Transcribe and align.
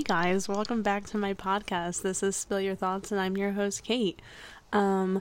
Hey 0.00 0.04
guys, 0.04 0.48
welcome 0.48 0.80
back 0.80 1.04
to 1.08 1.18
my 1.18 1.34
podcast. 1.34 2.00
This 2.00 2.22
is 2.22 2.34
Spill 2.34 2.62
Your 2.62 2.74
Thoughts 2.74 3.12
and 3.12 3.20
I'm 3.20 3.36
your 3.36 3.52
host 3.52 3.84
Kate. 3.84 4.18
Um 4.72 5.20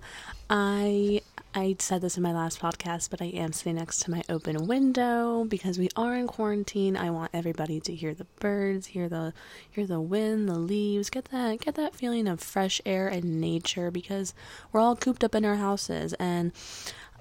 I 0.49 1.19
I 1.53 1.75
said 1.79 1.99
this 1.99 2.15
in 2.15 2.23
my 2.23 2.31
last 2.31 2.61
podcast, 2.61 3.09
but 3.09 3.21
I 3.21 3.25
am 3.25 3.51
sitting 3.51 3.75
next 3.75 3.99
to 4.03 4.11
my 4.11 4.23
open 4.29 4.67
window 4.67 5.43
because 5.43 5.77
we 5.77 5.89
are 5.97 6.15
in 6.15 6.27
quarantine. 6.27 6.95
I 6.95 7.09
want 7.09 7.31
everybody 7.33 7.81
to 7.81 7.93
hear 7.93 8.13
the 8.13 8.27
birds, 8.39 8.87
hear 8.87 9.09
the 9.09 9.33
hear 9.69 9.85
the 9.85 9.99
wind, 9.99 10.47
the 10.47 10.57
leaves, 10.57 11.09
get 11.09 11.25
that 11.25 11.59
get 11.59 11.75
that 11.75 11.93
feeling 11.93 12.25
of 12.25 12.39
fresh 12.39 12.79
air 12.85 13.09
and 13.09 13.41
nature 13.41 13.91
because 13.91 14.33
we're 14.71 14.79
all 14.79 14.95
cooped 14.95 15.25
up 15.25 15.35
in 15.35 15.43
our 15.43 15.57
houses 15.57 16.13
and 16.13 16.53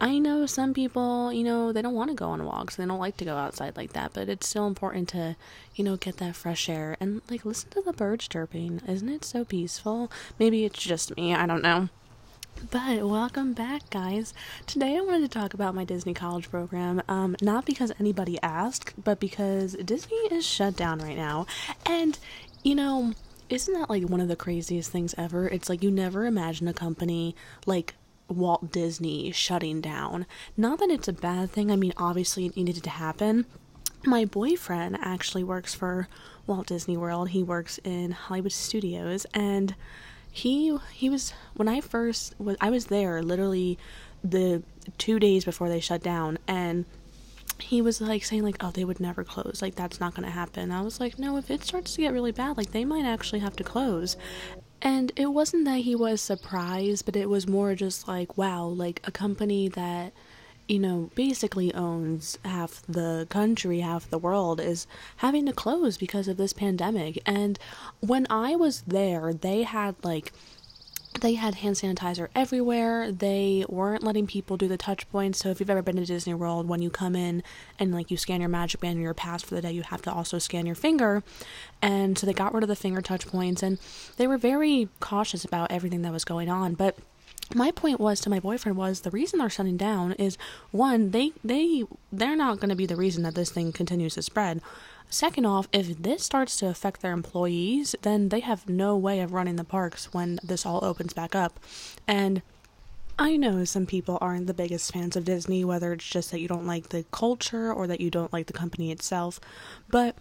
I 0.00 0.18
know 0.18 0.46
some 0.46 0.74
people, 0.74 1.32
you 1.32 1.42
know, 1.42 1.72
they 1.72 1.82
don't 1.82 1.94
want 1.94 2.10
to 2.10 2.14
go 2.14 2.28
on 2.28 2.44
walks. 2.44 2.76
They 2.76 2.86
don't 2.86 3.00
like 3.00 3.16
to 3.16 3.24
go 3.24 3.36
outside 3.36 3.76
like 3.76 3.94
that, 3.94 4.12
but 4.12 4.28
it's 4.28 4.48
still 4.48 4.68
important 4.68 5.08
to, 5.10 5.36
you 5.74 5.82
know, 5.82 5.96
get 5.96 6.18
that 6.18 6.36
fresh 6.36 6.68
air 6.68 6.96
and 7.00 7.20
like 7.28 7.44
listen 7.44 7.70
to 7.70 7.82
the 7.82 7.92
birds 7.92 8.28
chirping. 8.28 8.80
Isn't 8.86 9.08
it 9.08 9.24
so 9.24 9.44
peaceful? 9.44 10.10
Maybe 10.38 10.64
it's 10.64 10.80
just 10.80 11.16
me, 11.16 11.34
I 11.34 11.46
don't 11.46 11.62
know. 11.62 11.88
But 12.70 13.08
welcome 13.08 13.54
back, 13.54 13.90
guys. 13.90 14.34
Today 14.66 14.96
I 14.96 15.00
wanted 15.00 15.30
to 15.30 15.38
talk 15.38 15.52
about 15.54 15.74
my 15.74 15.84
Disney 15.84 16.14
College 16.14 16.50
program. 16.50 17.02
Um, 17.08 17.36
not 17.40 17.66
because 17.66 17.92
anybody 17.98 18.38
asked, 18.42 18.94
but 19.02 19.18
because 19.18 19.74
Disney 19.84 20.16
is 20.30 20.46
shut 20.46 20.76
down 20.76 21.00
right 21.00 21.16
now. 21.16 21.46
And, 21.86 22.18
you 22.62 22.74
know, 22.74 23.14
isn't 23.48 23.74
that 23.74 23.90
like 23.90 24.04
one 24.04 24.20
of 24.20 24.28
the 24.28 24.36
craziest 24.36 24.90
things 24.90 25.14
ever? 25.16 25.48
It's 25.48 25.68
like 25.68 25.82
you 25.82 25.90
never 25.90 26.26
imagine 26.26 26.68
a 26.68 26.72
company 26.72 27.34
like 27.64 27.94
Walt 28.28 28.70
Disney 28.70 29.30
shutting 29.32 29.80
down. 29.80 30.26
Not 30.56 30.78
that 30.78 30.90
it's 30.90 31.08
a 31.08 31.12
bad 31.12 31.50
thing, 31.50 31.70
I 31.70 31.76
mean, 31.76 31.92
obviously 31.96 32.46
it 32.46 32.56
needed 32.56 32.82
to 32.82 32.90
happen. 32.90 33.46
My 34.04 34.24
boyfriend 34.24 34.98
actually 35.00 35.44
works 35.44 35.74
for 35.74 36.08
Walt 36.46 36.68
Disney 36.68 36.96
World, 36.96 37.30
he 37.30 37.42
works 37.42 37.78
in 37.84 38.12
Hollywood 38.12 38.52
Studios, 38.52 39.26
and 39.34 39.74
he 40.30 40.76
he 40.92 41.10
was 41.10 41.32
when 41.56 41.68
I 41.68 41.80
first 41.80 42.34
was 42.38 42.56
I 42.60 42.70
was 42.70 42.86
there 42.86 43.22
literally 43.22 43.78
the 44.22 44.62
two 44.98 45.18
days 45.18 45.44
before 45.44 45.68
they 45.68 45.80
shut 45.80 46.02
down 46.02 46.38
and 46.46 46.84
he 47.58 47.82
was 47.82 48.00
like 48.00 48.24
saying 48.24 48.42
like 48.42 48.56
oh 48.60 48.70
they 48.70 48.84
would 48.84 49.00
never 49.00 49.24
close 49.24 49.60
like 49.60 49.74
that's 49.74 50.00
not 50.00 50.14
going 50.14 50.24
to 50.24 50.30
happen 50.30 50.70
i 50.70 50.80
was 50.80 51.00
like 51.00 51.18
no 51.18 51.36
if 51.36 51.50
it 51.50 51.62
starts 51.64 51.94
to 51.94 52.00
get 52.00 52.12
really 52.12 52.32
bad 52.32 52.56
like 52.56 52.70
they 52.72 52.84
might 52.84 53.04
actually 53.04 53.40
have 53.40 53.56
to 53.56 53.64
close 53.64 54.16
and 54.80 55.12
it 55.16 55.26
wasn't 55.26 55.64
that 55.64 55.78
he 55.78 55.94
was 55.94 56.20
surprised 56.20 57.04
but 57.04 57.16
it 57.16 57.28
was 57.28 57.48
more 57.48 57.74
just 57.74 58.06
like 58.06 58.36
wow 58.36 58.64
like 58.64 59.00
a 59.04 59.10
company 59.10 59.68
that 59.68 60.12
you 60.68 60.78
know, 60.78 61.10
basically 61.14 61.72
owns 61.74 62.38
half 62.44 62.82
the 62.86 63.26
country, 63.30 63.80
half 63.80 64.08
the 64.08 64.18
world, 64.18 64.60
is 64.60 64.86
having 65.16 65.46
to 65.46 65.52
close 65.52 65.96
because 65.96 66.28
of 66.28 66.36
this 66.36 66.52
pandemic. 66.52 67.20
And 67.24 67.58
when 68.00 68.26
I 68.28 68.54
was 68.54 68.82
there, 68.82 69.32
they 69.32 69.62
had 69.62 69.96
like 70.04 70.32
they 71.20 71.34
had 71.34 71.56
hand 71.56 71.76
sanitizer 71.76 72.28
everywhere. 72.34 73.10
They 73.10 73.64
weren't 73.68 74.02
letting 74.02 74.26
people 74.26 74.56
do 74.56 74.68
the 74.68 74.76
touch 74.76 75.08
points. 75.10 75.38
So 75.38 75.50
if 75.50 75.60
you've 75.60 75.70
ever 75.70 75.82
been 75.82 75.96
to 75.96 76.04
Disney 76.04 76.34
World, 76.34 76.68
when 76.68 76.82
you 76.82 76.90
come 76.90 77.16
in 77.16 77.42
and 77.78 77.92
like 77.92 78.10
you 78.10 78.16
scan 78.16 78.40
your 78.40 78.48
magic 78.48 78.80
band 78.80 78.98
or 78.98 79.02
your 79.02 79.14
pass 79.14 79.42
for 79.42 79.54
the 79.54 79.62
day, 79.62 79.72
you 79.72 79.82
have 79.82 80.02
to 80.02 80.12
also 80.12 80.38
scan 80.38 80.66
your 80.66 80.74
finger. 80.74 81.22
And 81.82 82.18
so 82.18 82.26
they 82.26 82.32
got 82.32 82.54
rid 82.54 82.62
of 82.62 82.68
the 82.68 82.76
finger 82.76 83.00
touch 83.00 83.26
points 83.26 83.62
and 83.62 83.78
they 84.16 84.26
were 84.26 84.38
very 84.38 84.88
cautious 85.00 85.44
about 85.44 85.70
everything 85.70 86.02
that 86.02 86.12
was 86.12 86.24
going 86.24 86.48
on. 86.48 86.74
But 86.74 86.96
my 87.54 87.70
point 87.70 87.98
was 87.98 88.20
to 88.20 88.30
my 88.30 88.40
boyfriend 88.40 88.76
was 88.76 89.00
the 89.00 89.10
reason 89.10 89.38
they're 89.38 89.48
shutting 89.48 89.76
down 89.76 90.12
is 90.12 90.36
one 90.70 91.12
they 91.12 91.32
they 91.42 91.84
they're 92.12 92.36
not 92.36 92.60
going 92.60 92.68
to 92.68 92.76
be 92.76 92.86
the 92.86 92.96
reason 92.96 93.22
that 93.22 93.34
this 93.34 93.50
thing 93.50 93.72
continues 93.72 94.14
to 94.14 94.22
spread 94.22 94.60
second 95.10 95.46
off 95.46 95.68
if 95.72 96.02
this 96.02 96.22
starts 96.22 96.56
to 96.56 96.66
affect 96.66 97.00
their 97.00 97.12
employees 97.12 97.94
then 98.02 98.28
they 98.28 98.40
have 98.40 98.68
no 98.68 98.96
way 98.96 99.20
of 99.20 99.32
running 99.32 99.56
the 99.56 99.64
parks 99.64 100.12
when 100.12 100.38
this 100.42 100.66
all 100.66 100.84
opens 100.84 101.12
back 101.12 101.34
up 101.34 101.58
and 102.06 102.42
I 103.20 103.36
know 103.36 103.64
some 103.64 103.84
people 103.84 104.16
aren't 104.20 104.46
the 104.46 104.54
biggest 104.54 104.92
fans 104.92 105.16
of 105.16 105.24
Disney, 105.24 105.64
whether 105.64 105.92
it's 105.92 106.08
just 106.08 106.30
that 106.30 106.38
you 106.38 106.46
don't 106.46 106.68
like 106.68 106.90
the 106.90 107.04
culture 107.10 107.72
or 107.72 107.88
that 107.88 108.00
you 108.00 108.10
don't 108.10 108.32
like 108.32 108.46
the 108.46 108.52
company 108.52 108.92
itself. 108.92 109.40
But 109.90 110.14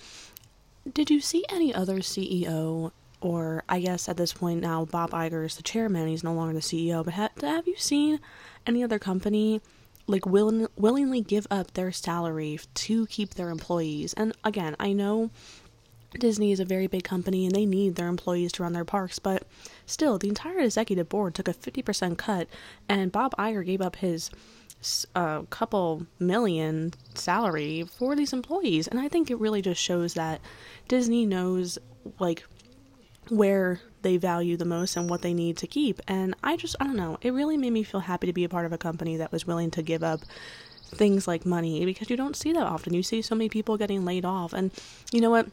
did 0.91 1.11
you 1.11 1.21
see 1.21 1.45
any 1.49 1.71
other 1.71 1.97
CEO 1.97 2.91
or 3.21 3.63
I 3.69 3.81
guess 3.81 4.09
at 4.09 4.17
this 4.17 4.33
point 4.33 4.61
now 4.61 4.85
Bob 4.85 5.11
Iger 5.11 5.45
is 5.45 5.55
the 5.55 5.63
chairman, 5.63 6.07
he's 6.07 6.23
no 6.23 6.33
longer 6.33 6.53
the 6.53 6.59
CEO. 6.59 7.05
But 7.05 7.13
ha- 7.13 7.29
have 7.41 7.67
you 7.67 7.75
seen 7.75 8.19
any 8.65 8.83
other 8.83 8.97
company 8.97 9.61
like 10.07 10.25
will- 10.25 10.69
willingly 10.75 11.21
give 11.21 11.45
up 11.51 11.73
their 11.73 11.91
salary 11.91 12.59
to 12.73 13.05
keep 13.07 13.33
their 13.35 13.49
employees? 13.49 14.13
And 14.13 14.33
again, 14.43 14.75
I 14.79 14.93
know 14.93 15.29
Disney 16.19 16.51
is 16.51 16.59
a 16.59 16.65
very 16.65 16.87
big 16.87 17.03
company 17.03 17.45
and 17.45 17.53
they 17.53 17.65
need 17.65 17.95
their 17.95 18.07
employees 18.07 18.51
to 18.53 18.63
run 18.63 18.73
their 18.73 18.85
parks, 18.85 19.19
but 19.19 19.43
still, 19.85 20.17
the 20.17 20.29
entire 20.29 20.59
executive 20.59 21.09
board 21.09 21.35
took 21.35 21.47
a 21.47 21.53
50% 21.53 22.17
cut, 22.17 22.47
and 22.87 23.11
Bob 23.11 23.35
Iger 23.37 23.65
gave 23.65 23.81
up 23.81 23.97
his 23.97 24.31
a 25.15 25.19
uh, 25.19 25.41
couple 25.49 26.05
million 26.19 26.93
salary 27.15 27.83
for 27.83 28.15
these 28.15 28.31
employees 28.31 28.87
and 28.87 28.99
i 28.99 29.07
think 29.07 29.31
it 29.31 29.39
really 29.39 29.59
just 29.59 29.81
shows 29.81 30.13
that 30.13 30.39
disney 30.87 31.25
knows 31.25 31.79
like 32.19 32.45
where 33.29 33.81
they 34.07 34.15
value 34.15 34.55
the 34.55 34.63
most 34.63 34.95
and 34.95 35.09
what 35.09 35.21
they 35.21 35.33
need 35.33 35.57
to 35.57 35.67
keep. 35.67 36.01
And 36.07 36.33
I 36.41 36.55
just, 36.55 36.77
I 36.79 36.85
don't 36.85 36.95
know, 36.95 37.17
it 37.21 37.33
really 37.33 37.57
made 37.57 37.73
me 37.73 37.83
feel 37.83 37.99
happy 37.99 38.25
to 38.25 38.31
be 38.31 38.45
a 38.45 38.49
part 38.49 38.65
of 38.65 38.71
a 38.71 38.77
company 38.77 39.17
that 39.17 39.33
was 39.33 39.45
willing 39.45 39.69
to 39.71 39.81
give 39.81 40.01
up 40.01 40.21
things 40.95 41.27
like 41.27 41.45
money 41.45 41.83
because 41.83 42.09
you 42.09 42.15
don't 42.15 42.37
see 42.37 42.53
that 42.53 42.65
often. 42.65 42.93
You 42.93 43.03
see 43.03 43.21
so 43.21 43.35
many 43.35 43.49
people 43.49 43.75
getting 43.75 44.05
laid 44.05 44.23
off. 44.23 44.53
And 44.53 44.71
you 45.11 45.19
know 45.19 45.29
what? 45.29 45.47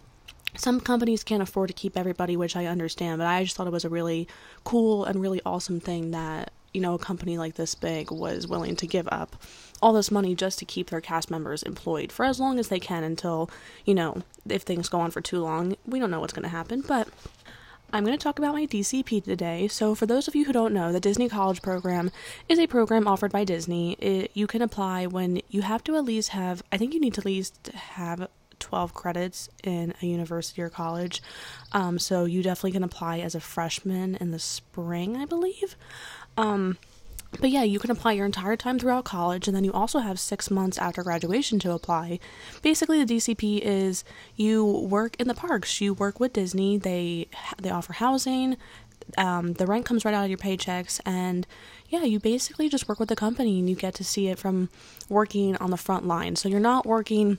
Some 0.57 0.79
companies 0.79 1.25
can't 1.25 1.43
afford 1.43 1.67
to 1.67 1.75
keep 1.75 1.97
everybody, 1.97 2.37
which 2.37 2.55
I 2.55 2.67
understand, 2.67 3.19
but 3.19 3.27
I 3.27 3.43
just 3.43 3.57
thought 3.57 3.67
it 3.67 3.73
was 3.73 3.85
a 3.85 3.89
really 3.89 4.29
cool 4.63 5.05
and 5.05 5.21
really 5.21 5.41
awesome 5.45 5.81
thing 5.81 6.13
that, 6.13 6.53
you 6.73 6.81
know, 6.81 6.95
a 6.95 6.99
company 6.99 7.37
like 7.37 7.57
this 7.57 7.75
big 7.75 8.13
was 8.13 8.47
willing 8.47 8.77
to 8.77 8.87
give 8.87 9.09
up 9.11 9.35
all 9.83 9.93
this 9.93 10.13
money 10.13 10.37
just 10.37 10.61
to 10.61 10.65
keep 10.65 10.91
their 10.91 11.01
cast 11.01 11.29
members 11.29 11.65
employed 11.65 12.13
for 12.13 12.25
as 12.25 12.39
long 12.39 12.61
as 12.61 12.69
they 12.69 12.79
can 12.79 13.03
until, 13.03 13.51
you 13.85 13.95
know, 13.97 14.23
if 14.49 14.63
things 14.63 14.89
go 14.89 15.01
on 15.01 15.11
for 15.11 15.21
too 15.21 15.41
long, 15.43 15.77
we 15.85 15.99
don't 15.99 16.13
know 16.13 16.21
what's 16.21 16.33
going 16.33 16.45
to 16.45 16.49
happen. 16.49 16.85
But 16.87 17.09
I'm 17.95 18.05
going 18.05 18.19
to 18.19 18.23
talk 18.23 18.41
about 18.41 18.55
my 18.55 18.67
DCP 18.67 19.23
today. 19.23 19.69
So, 19.69 19.95
for 19.95 20.05
those 20.05 20.27
of 20.27 20.35
you 20.35 20.47
who 20.47 20.53
don't 20.53 20.75
know, 20.75 20.91
the 20.91 20.99
Disney 20.99 21.29
College 21.29 21.63
Program 21.63 22.11
is 22.49 22.59
a 22.59 22.67
program 22.67 23.07
offered 23.07 23.31
by 23.31 23.45
Disney. 23.45 23.93
It, 24.01 24.33
you 24.35 24.49
can 24.49 24.63
apply 24.63 25.07
when 25.07 25.41
you 25.49 25.63
have 25.63 25.85
to 25.85 25.95
at 25.95 26.05
least 26.05 26.31
have, 26.31 26.61
I 26.73 26.77
think 26.77 26.93
you 26.93 26.99
need 26.99 27.15
to 27.15 27.21
at 27.21 27.25
least 27.25 27.69
have 27.69 28.29
12 28.59 28.95
credits 28.95 29.49
in 29.63 29.95
a 30.03 30.07
university 30.07 30.61
or 30.61 30.71
college. 30.71 31.23
Um, 31.71 32.01
so, 32.01 32.25
you 32.25 32.43
definitely 32.43 32.73
can 32.73 32.83
apply 32.83 33.21
as 33.21 33.37
a 33.37 33.41
freshman 33.41 34.17
in 34.17 34.33
the 34.33 34.41
spring, 34.41 35.17
I 35.17 35.25
believe. 35.25 35.77
Um, 36.37 36.79
but 37.41 37.51
yeah, 37.51 37.63
you 37.63 37.79
can 37.79 37.91
apply 37.91 38.13
your 38.13 38.27
entire 38.27 38.57
time 38.57 38.79
throughout 38.79 39.05
college, 39.05 39.47
and 39.47 39.57
then 39.57 39.65
you 39.65 39.73
also 39.73 39.99
have 39.99 40.19
six 40.19 40.51
months 40.51 40.79
after 40.79 41.03
graduation 41.03 41.59
to 41.61 41.73
apply. 41.73 42.19
Basically, 42.63 43.03
the 43.03 43.15
DCP 43.15 43.61
is 43.61 44.05
you 44.37 44.65
work 44.65 45.17
in 45.19 45.29
the 45.29 45.35
parks. 45.35 45.81
You 45.81 45.95
work 45.95 46.21
with 46.21 46.33
Disney. 46.33 46.79
They 46.79 47.29
they 47.61 47.71
offer 47.71 47.95
housing. 47.95 48.57
Um, 49.19 49.55
the 49.55 49.67
rent 49.67 49.85
comes 49.85 50.05
right 50.05 50.15
out 50.15 50.25
of 50.25 50.31
your 50.31 50.39
paychecks, 50.39 51.01
and 51.05 51.47
yeah, 51.89 52.05
you 52.05 52.19
basically 52.19 52.69
just 52.69 52.89
work 52.89 52.99
with 52.99 53.09
the 53.09 53.17
company, 53.17 53.59
and 53.59 53.69
you 53.69 53.77
get 53.77 53.95
to 53.95 54.05
see 54.05 54.29
it 54.29 54.39
from 54.39 54.71
working 55.09 55.57
on 55.57 55.71
the 55.71 55.77
front 55.77 56.07
line. 56.07 56.37
So 56.37 56.49
you're 56.49 56.61
not 56.61 56.87
working 56.87 57.39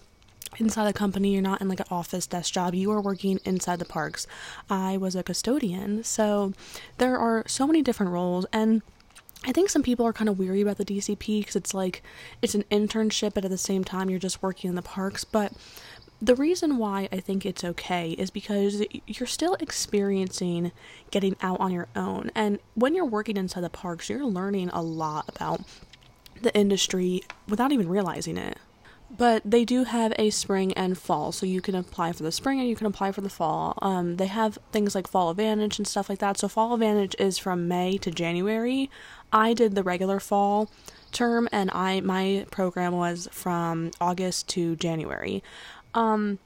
inside 0.57 0.85
the 0.85 0.94
company 0.94 1.33
you're 1.33 1.41
not 1.41 1.59
in 1.59 1.67
like 1.67 1.79
an 1.81 1.85
office 1.91 2.27
desk 2.27 2.53
job 2.53 2.73
you 2.73 2.89
are 2.91 3.01
working 3.01 3.39
inside 3.44 3.77
the 3.77 3.85
parks 3.85 4.25
i 4.69 4.95
was 4.95 5.16
a 5.16 5.23
custodian 5.23 6.03
so 6.03 6.53
there 6.97 7.17
are 7.17 7.44
so 7.45 7.67
many 7.67 7.81
different 7.81 8.12
roles 8.12 8.45
and 8.53 8.81
I 9.45 9.51
think 9.51 9.69
some 9.69 9.83
people 9.83 10.06
are 10.07 10.13
kind 10.13 10.28
of 10.28 10.39
weary 10.39 10.61
about 10.61 10.78
the 10.78 10.85
DCP 10.85 11.41
because 11.41 11.56
it's 11.56 11.73
like 11.73 12.01
it's 12.41 12.56
an 12.56 12.63
internship, 12.72 13.35
but 13.35 13.45
at 13.45 13.51
the 13.51 13.57
same 13.57 13.83
time 13.83 14.09
you're 14.09 14.19
just 14.19 14.41
working 14.41 14.69
in 14.69 14.75
the 14.75 14.81
parks. 14.81 15.23
But 15.23 15.53
the 16.22 16.35
reason 16.35 16.78
why 16.78 17.07
I 17.11 17.19
think 17.19 17.45
it's 17.45 17.63
okay 17.63 18.11
is 18.11 18.31
because 18.31 18.83
you're 19.06 19.28
still 19.28 19.56
experiencing 19.59 20.71
getting 21.12 21.36
out 21.42 21.59
on 21.59 21.71
your 21.71 21.88
own. 21.95 22.31
And 22.33 22.59
when 22.74 22.95
you're 22.95 23.06
working 23.06 23.38
inside 23.38 23.62
the 23.62 23.69
parks, 23.69 24.09
you're 24.09 24.25
learning 24.25 24.69
a 24.69 24.81
lot 24.81 25.25
about 25.30 25.62
the 26.42 26.56
industry 26.56 27.21
without 27.47 27.71
even 27.71 27.88
realizing 27.88 28.38
it. 28.38 28.57
But 29.15 29.44
they 29.45 29.65
do 29.65 29.83
have 29.83 30.13
a 30.18 30.31
spring 30.31 30.74
and 30.74 30.97
fall, 30.97 31.31
so 31.31 31.45
you 31.45 31.62
can 31.62 31.75
apply 31.75 32.12
for 32.12 32.24
the 32.24 32.31
spring 32.31 32.59
and 32.59 32.68
you 32.68 32.75
can 32.75 32.88
apply 32.88 33.12
for 33.12 33.21
the 33.21 33.30
fall. 33.30 33.77
Um, 33.81 34.18
they 34.18 34.25
have 34.25 34.57
things 34.71 34.95
like 34.95 35.07
Fall 35.07 35.30
Advantage 35.30 35.77
and 35.77 35.88
stuff 35.88 36.09
like 36.09 36.19
that. 36.19 36.39
So 36.39 36.47
Fall 36.47 36.74
Advantage 36.74 37.15
is 37.19 37.38
from 37.38 37.68
May 37.68 37.97
to 38.00 38.09
January. 38.09 38.89
I 39.35 39.53
did 39.53 39.75
the 39.75 39.83
regular 39.83 40.19
fall 40.19 40.71
term, 41.11 41.49
and 41.51 41.69
I 41.71 41.99
my 41.99 42.45
program 42.49 42.93
was 42.93 43.27
from 43.31 43.91
August 43.99 44.47
to 44.49 44.75
January. 44.77 45.43
Um, 45.93 46.39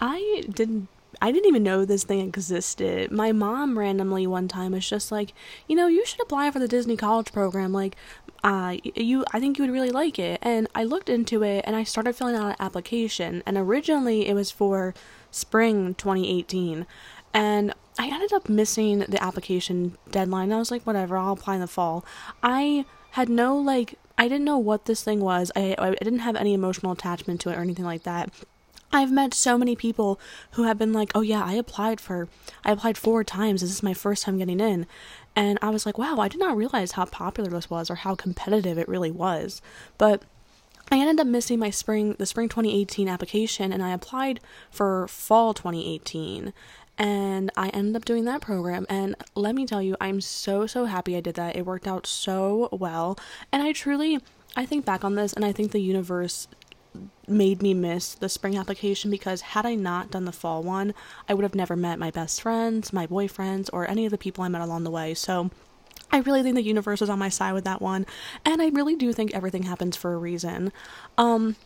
I 0.00 0.42
didn't 0.52 0.88
I 1.22 1.30
didn't 1.30 1.48
even 1.48 1.62
know 1.62 1.84
this 1.84 2.02
thing 2.04 2.20
existed. 2.20 3.12
My 3.12 3.30
mom 3.32 3.78
randomly 3.78 4.26
one 4.26 4.48
time 4.48 4.72
was 4.72 4.88
just 4.88 5.12
like, 5.12 5.32
you 5.68 5.76
know, 5.76 5.86
you 5.86 6.04
should 6.04 6.20
apply 6.20 6.50
for 6.50 6.58
the 6.58 6.68
Disney 6.68 6.96
College 6.96 7.32
program. 7.32 7.72
Like, 7.72 7.94
uh, 8.42 8.76
you, 8.82 9.24
I 9.32 9.38
think 9.40 9.56
you 9.56 9.64
would 9.64 9.72
really 9.72 9.90
like 9.90 10.18
it. 10.18 10.40
And 10.42 10.68
I 10.74 10.82
looked 10.84 11.08
into 11.08 11.44
it 11.44 11.64
and 11.66 11.76
I 11.76 11.84
started 11.84 12.16
filling 12.16 12.34
out 12.34 12.50
an 12.50 12.56
application. 12.58 13.44
And 13.46 13.56
originally 13.56 14.26
it 14.28 14.34
was 14.34 14.50
for 14.50 14.92
spring 15.30 15.94
2018. 15.94 16.86
and 17.32 17.74
I 17.98 18.08
ended 18.08 18.32
up 18.32 18.48
missing 18.48 19.00
the 19.00 19.22
application 19.22 19.96
deadline. 20.10 20.52
I 20.52 20.58
was 20.58 20.70
like, 20.70 20.82
whatever, 20.82 21.16
I'll 21.16 21.34
apply 21.34 21.54
in 21.54 21.60
the 21.60 21.66
fall. 21.66 22.04
I 22.42 22.84
had 23.12 23.28
no 23.28 23.56
like 23.56 23.94
I 24.18 24.28
didn't 24.28 24.44
know 24.44 24.58
what 24.58 24.86
this 24.86 25.02
thing 25.02 25.20
was. 25.20 25.50
I 25.54 25.74
I 25.78 25.90
didn't 25.90 26.20
have 26.20 26.36
any 26.36 26.54
emotional 26.54 26.92
attachment 26.92 27.40
to 27.42 27.50
it 27.50 27.56
or 27.56 27.60
anything 27.60 27.84
like 27.84 28.02
that. 28.02 28.30
I've 28.92 29.10
met 29.10 29.34
so 29.34 29.58
many 29.58 29.74
people 29.74 30.20
who 30.52 30.64
have 30.64 30.78
been 30.78 30.92
like, 30.92 31.12
"Oh 31.14 31.20
yeah, 31.20 31.44
I 31.44 31.54
applied 31.54 32.00
for 32.00 32.28
I 32.64 32.72
applied 32.72 32.98
four 32.98 33.24
times. 33.24 33.60
This 33.60 33.70
is 33.70 33.82
my 33.82 33.94
first 33.94 34.24
time 34.24 34.38
getting 34.38 34.60
in." 34.60 34.86
And 35.36 35.58
I 35.62 35.70
was 35.70 35.84
like, 35.86 35.98
"Wow, 35.98 36.18
I 36.18 36.28
did 36.28 36.38
not 36.40 36.56
realize 36.56 36.92
how 36.92 37.04
popular 37.06 37.50
this 37.50 37.70
was 37.70 37.90
or 37.90 37.96
how 37.96 38.14
competitive 38.14 38.78
it 38.78 38.88
really 38.88 39.10
was." 39.10 39.62
But 39.98 40.22
I 40.92 40.98
ended 40.98 41.20
up 41.20 41.26
missing 41.26 41.58
my 41.58 41.70
spring 41.70 42.14
the 42.18 42.26
spring 42.26 42.48
2018 42.48 43.08
application 43.08 43.72
and 43.72 43.82
I 43.82 43.90
applied 43.92 44.40
for 44.70 45.08
fall 45.08 45.54
2018 45.54 46.52
and 46.98 47.50
I 47.56 47.68
ended 47.70 47.96
up 47.96 48.04
doing 48.04 48.24
that 48.24 48.40
program 48.40 48.86
and 48.88 49.16
let 49.34 49.54
me 49.54 49.66
tell 49.66 49.82
you 49.82 49.96
I'm 50.00 50.20
so 50.20 50.66
so 50.66 50.84
happy 50.84 51.16
I 51.16 51.20
did 51.20 51.34
that. 51.34 51.56
It 51.56 51.66
worked 51.66 51.88
out 51.88 52.06
so 52.06 52.68
well 52.72 53.18
and 53.52 53.62
I 53.62 53.72
truly 53.72 54.20
I 54.56 54.66
think 54.66 54.84
back 54.84 55.04
on 55.04 55.14
this 55.14 55.32
and 55.32 55.44
I 55.44 55.52
think 55.52 55.72
the 55.72 55.80
universe 55.80 56.48
made 57.26 57.62
me 57.62 57.74
miss 57.74 58.14
the 58.14 58.28
spring 58.28 58.56
application 58.56 59.10
because 59.10 59.40
had 59.40 59.66
I 59.66 59.74
not 59.74 60.10
done 60.10 60.24
the 60.24 60.32
fall 60.32 60.62
one, 60.62 60.94
I 61.28 61.34
would 61.34 61.42
have 61.42 61.54
never 61.54 61.76
met 61.76 61.98
my 61.98 62.10
best 62.10 62.40
friends, 62.40 62.92
my 62.92 63.06
boyfriends, 63.06 63.68
or 63.72 63.88
any 63.88 64.04
of 64.04 64.10
the 64.10 64.18
people 64.18 64.44
I 64.44 64.48
met 64.48 64.60
along 64.60 64.84
the 64.84 64.90
way. 64.90 65.14
So 65.14 65.50
I 66.12 66.18
really 66.18 66.42
think 66.42 66.54
the 66.54 66.62
universe 66.62 67.00
was 67.00 67.10
on 67.10 67.18
my 67.18 67.28
side 67.28 67.52
with 67.52 67.64
that 67.64 67.82
one, 67.82 68.06
and 68.44 68.62
I 68.62 68.68
really 68.68 68.94
do 68.94 69.12
think 69.12 69.34
everything 69.34 69.64
happens 69.64 69.96
for 69.96 70.14
a 70.14 70.18
reason. 70.18 70.72
Um, 71.18 71.56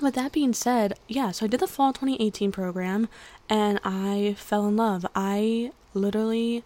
with 0.00 0.14
that 0.14 0.32
being 0.32 0.52
said, 0.52 0.98
yeah, 1.08 1.30
so 1.30 1.46
I 1.46 1.48
did 1.48 1.60
the 1.60 1.66
fall 1.66 1.92
2018 1.92 2.52
program 2.52 3.08
and 3.48 3.80
I 3.84 4.34
fell 4.38 4.66
in 4.66 4.76
love. 4.76 5.06
I 5.14 5.72
literally 5.94 6.64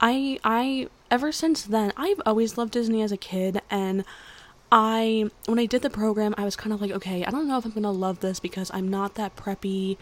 I 0.00 0.38
I 0.44 0.88
ever 1.10 1.32
since 1.32 1.62
then, 1.62 1.92
I've 1.96 2.20
always 2.26 2.58
loved 2.58 2.72
Disney 2.72 3.02
as 3.02 3.12
a 3.12 3.16
kid 3.16 3.60
and 3.70 4.04
I 4.72 5.30
when 5.46 5.58
I 5.58 5.66
did 5.66 5.82
the 5.82 5.90
program, 5.90 6.34
I 6.36 6.44
was 6.44 6.56
kind 6.56 6.72
of 6.72 6.80
like, 6.80 6.90
okay, 6.90 7.24
I 7.24 7.30
don't 7.30 7.46
know 7.46 7.58
if 7.58 7.64
I'm 7.64 7.70
going 7.70 7.84
to 7.84 7.90
love 7.90 8.20
this 8.20 8.40
because 8.40 8.70
I'm 8.74 8.88
not 8.88 9.14
that 9.14 9.36
preppy. 9.36 9.96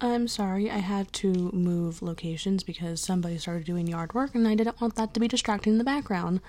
I'm 0.00 0.28
sorry, 0.28 0.70
I 0.70 0.78
had 0.78 1.12
to 1.14 1.32
move 1.52 2.02
locations 2.02 2.62
because 2.62 3.00
somebody 3.00 3.38
started 3.38 3.64
doing 3.64 3.86
yard 3.86 4.14
work 4.14 4.34
and 4.34 4.46
I 4.46 4.54
didn't 4.54 4.80
want 4.80 4.94
that 4.96 5.14
to 5.14 5.20
be 5.20 5.26
distracting 5.26 5.72
in 5.72 5.78
the 5.78 5.84
background. 5.84 6.40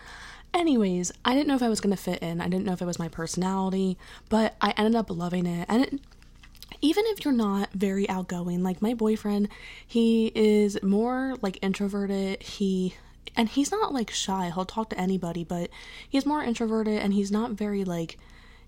Anyways, 0.54 1.12
I 1.24 1.34
didn't 1.34 1.48
know 1.48 1.56
if 1.56 1.64
I 1.64 1.70
was 1.70 1.82
going 1.82 1.96
to 1.96 2.02
fit 2.02 2.20
in. 2.20 2.42
I 2.42 2.48
didn't 2.48 2.66
know 2.66 2.74
if 2.74 2.82
it 2.82 2.86
was 2.86 3.00
my 3.00 3.10
personality, 3.10 3.98
but 4.30 4.56
I 4.60 4.74
ended 4.78 4.96
up 4.96 5.10
loving 5.10 5.46
it. 5.46 5.66
And 5.70 5.84
it, 5.84 6.02
even 6.82 7.04
if 7.08 7.24
you're 7.24 7.34
not 7.34 7.72
very 7.74 8.08
outgoing, 8.10 8.64
like 8.64 8.82
my 8.82 8.94
boyfriend, 8.94 9.50
he 9.86 10.32
is 10.36 10.82
more 10.84 11.36
like 11.42 11.60
introverted. 11.62 12.42
He 12.44 12.96
and 13.36 13.50
he's 13.50 13.72
not 13.72 13.94
like 13.94 14.10
shy. 14.10 14.52
He'll 14.54 14.66
talk 14.66 14.90
to 14.90 15.00
anybody, 15.00 15.44
but 15.44 15.70
he's 16.10 16.26
more 16.26 16.44
introverted 16.44 17.00
and 17.02 17.14
he's 17.14 17.32
not 17.32 17.52
very 17.52 17.84
like 17.84 18.18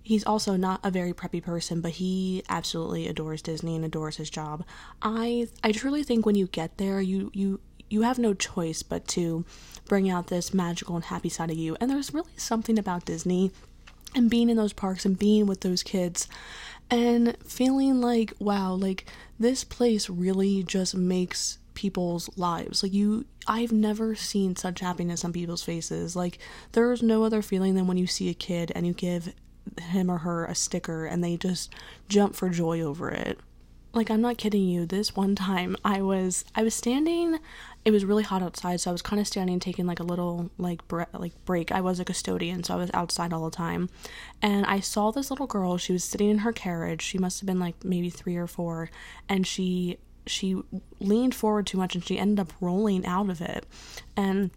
he's 0.01 0.23
also 0.23 0.55
not 0.55 0.79
a 0.83 0.91
very 0.91 1.13
preppy 1.13 1.41
person, 1.41 1.81
but 1.81 1.91
he 1.91 2.43
absolutely 2.49 3.07
adores 3.07 3.41
Disney 3.41 3.75
and 3.75 3.85
adores 3.85 4.17
his 4.17 4.29
job. 4.29 4.63
I 5.01 5.47
I 5.63 5.71
truly 5.71 6.03
think 6.03 6.25
when 6.25 6.35
you 6.35 6.47
get 6.47 6.77
there, 6.77 7.01
you 7.01 7.31
you 7.33 7.59
you 7.89 8.03
have 8.03 8.19
no 8.19 8.33
choice 8.33 8.83
but 8.83 9.07
to 9.09 9.45
bring 9.85 10.09
out 10.09 10.27
this 10.27 10.53
magical 10.53 10.95
and 10.95 11.05
happy 11.05 11.29
side 11.29 11.49
of 11.49 11.57
you. 11.57 11.75
And 11.79 11.89
there's 11.89 12.13
really 12.13 12.31
something 12.37 12.77
about 12.77 13.05
Disney 13.05 13.51
and 14.15 14.29
being 14.29 14.49
in 14.49 14.57
those 14.57 14.73
parks 14.73 15.05
and 15.05 15.17
being 15.17 15.45
with 15.45 15.61
those 15.61 15.83
kids 15.83 16.27
and 16.89 17.37
feeling 17.45 18.01
like 18.01 18.33
wow, 18.39 18.73
like 18.73 19.05
this 19.39 19.63
place 19.63 20.09
really 20.09 20.63
just 20.63 20.95
makes 20.95 21.57
people's 21.73 22.29
lives. 22.37 22.83
Like 22.83 22.93
you 22.93 23.25
I've 23.47 23.71
never 23.71 24.15
seen 24.15 24.55
such 24.55 24.79
happiness 24.79 25.23
on 25.23 25.33
people's 25.33 25.63
faces. 25.63 26.15
Like 26.15 26.39
there's 26.73 27.01
no 27.01 27.23
other 27.23 27.41
feeling 27.41 27.75
than 27.75 27.87
when 27.87 27.97
you 27.97 28.07
see 28.07 28.29
a 28.29 28.33
kid 28.33 28.71
and 28.75 28.85
you 28.85 28.93
give 28.93 29.33
him 29.81 30.09
or 30.09 30.19
her 30.19 30.45
a 30.45 30.55
sticker 30.55 31.05
and 31.05 31.23
they 31.23 31.37
just 31.37 31.73
jump 32.07 32.35
for 32.35 32.49
joy 32.49 32.81
over 32.81 33.09
it. 33.09 33.39
Like 33.93 34.11
I'm 34.11 34.21
not 34.21 34.37
kidding 34.37 34.67
you. 34.67 34.85
This 34.85 35.15
one 35.15 35.35
time 35.35 35.75
I 35.83 36.01
was 36.01 36.45
I 36.53 36.63
was 36.63 36.75
standing 36.75 37.39
it 37.85 37.91
was 37.91 38.05
really 38.05 38.23
hot 38.23 38.41
outside, 38.41 38.81
so 38.81 38.91
I 38.91 38.93
was 38.93 39.01
kind 39.01 39.19
of 39.19 39.27
standing 39.27 39.59
taking 39.59 39.87
like 39.87 39.99
a 39.99 40.03
little 40.03 40.51
like 40.57 40.87
bre- 40.87 41.03
like 41.13 41.33
break. 41.45 41.71
I 41.71 41.81
was 41.81 41.99
a 41.99 42.05
custodian, 42.05 42.63
so 42.63 42.73
I 42.73 42.77
was 42.77 42.91
outside 42.93 43.31
all 43.31 43.49
the 43.49 43.55
time. 43.55 43.89
And 44.41 44.65
I 44.65 44.79
saw 44.79 45.11
this 45.11 45.29
little 45.29 45.47
girl, 45.47 45.77
she 45.77 45.93
was 45.93 46.03
sitting 46.03 46.29
in 46.29 46.39
her 46.39 46.51
carriage. 46.51 47.01
She 47.01 47.17
must 47.17 47.39
have 47.39 47.47
been 47.47 47.59
like 47.59 47.83
maybe 47.83 48.09
3 48.09 48.35
or 48.35 48.47
4, 48.47 48.89
and 49.27 49.47
she 49.47 49.97
she 50.27 50.61
leaned 50.99 51.33
forward 51.33 51.65
too 51.65 51.77
much 51.77 51.95
and 51.95 52.05
she 52.05 52.19
ended 52.19 52.39
up 52.39 52.53
rolling 52.61 53.05
out 53.05 53.29
of 53.29 53.41
it. 53.41 53.65
And 54.15 54.51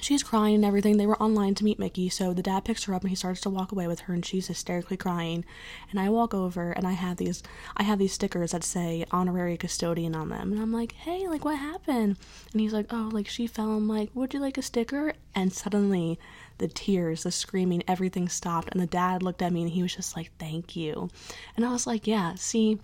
she's 0.00 0.22
crying 0.22 0.56
and 0.56 0.64
everything. 0.64 0.96
They 0.96 1.06
were 1.06 1.20
online 1.22 1.54
to 1.56 1.64
meet 1.64 1.78
Mickey, 1.78 2.08
so 2.08 2.32
the 2.32 2.42
dad 2.42 2.64
picks 2.64 2.84
her 2.84 2.94
up 2.94 3.02
and 3.02 3.10
he 3.10 3.16
starts 3.16 3.40
to 3.42 3.50
walk 3.50 3.72
away 3.72 3.86
with 3.86 4.00
her 4.00 4.14
and 4.14 4.24
she's 4.24 4.46
hysterically 4.46 4.96
crying. 4.96 5.44
And 5.90 6.00
I 6.00 6.08
walk 6.08 6.34
over 6.34 6.72
and 6.72 6.86
I 6.86 6.92
have 6.92 7.16
these 7.16 7.42
I 7.76 7.82
have 7.82 7.98
these 7.98 8.12
stickers 8.12 8.52
that 8.52 8.64
say 8.64 9.04
honorary 9.10 9.56
custodian 9.56 10.14
on 10.14 10.28
them. 10.28 10.52
And 10.52 10.60
I'm 10.60 10.72
like, 10.72 10.92
"Hey, 10.92 11.28
like 11.28 11.44
what 11.44 11.58
happened?" 11.58 12.16
And 12.52 12.60
he's 12.60 12.72
like, 12.72 12.86
"Oh, 12.90 13.10
like 13.12 13.28
she 13.28 13.46
fell." 13.46 13.70
I'm 13.70 13.88
like, 13.88 14.10
"Would 14.14 14.34
you 14.34 14.40
like 14.40 14.58
a 14.58 14.62
sticker?" 14.62 15.14
And 15.34 15.52
suddenly 15.52 16.18
the 16.58 16.68
tears, 16.68 17.22
the 17.22 17.32
screaming, 17.32 17.82
everything 17.88 18.28
stopped 18.28 18.68
and 18.72 18.80
the 18.80 18.86
dad 18.86 19.22
looked 19.22 19.42
at 19.42 19.52
me 19.52 19.62
and 19.62 19.70
he 19.70 19.82
was 19.82 19.94
just 19.94 20.16
like, 20.16 20.30
"Thank 20.38 20.76
you." 20.76 21.08
And 21.56 21.64
I 21.64 21.72
was 21.72 21.86
like, 21.86 22.06
"Yeah, 22.06 22.34
see, 22.34 22.78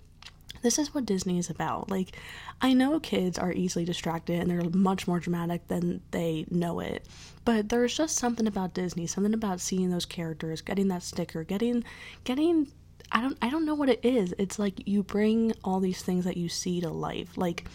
this 0.61 0.79
is 0.79 0.93
what 0.93 1.05
Disney 1.05 1.37
is 1.37 1.49
about. 1.49 1.89
Like, 1.89 2.15
I 2.61 2.73
know 2.73 2.99
kids 2.99 3.37
are 3.37 3.51
easily 3.51 3.85
distracted 3.85 4.39
and 4.39 4.49
they're 4.49 4.69
much 4.69 5.07
more 5.07 5.19
dramatic 5.19 5.67
than 5.67 6.01
they 6.11 6.45
know 6.49 6.79
it, 6.79 7.05
but 7.45 7.69
there's 7.69 7.95
just 7.95 8.17
something 8.17 8.47
about 8.47 8.73
Disney, 8.73 9.07
something 9.07 9.33
about 9.33 9.61
seeing 9.61 9.89
those 9.89 10.05
characters, 10.05 10.61
getting 10.61 10.87
that 10.89 11.03
sticker, 11.03 11.43
getting, 11.43 11.83
getting. 12.23 12.71
I 13.11 13.21
don't, 13.21 13.37
I 13.41 13.49
don't 13.49 13.65
know 13.65 13.75
what 13.75 13.89
it 13.89 14.01
is. 14.03 14.33
It's 14.37 14.59
like 14.59 14.87
you 14.87 15.03
bring 15.03 15.53
all 15.63 15.79
these 15.79 16.01
things 16.01 16.25
that 16.25 16.35
you 16.37 16.49
see 16.49 16.81
to 16.81 16.89
life. 16.89 17.37
Like, 17.37 17.65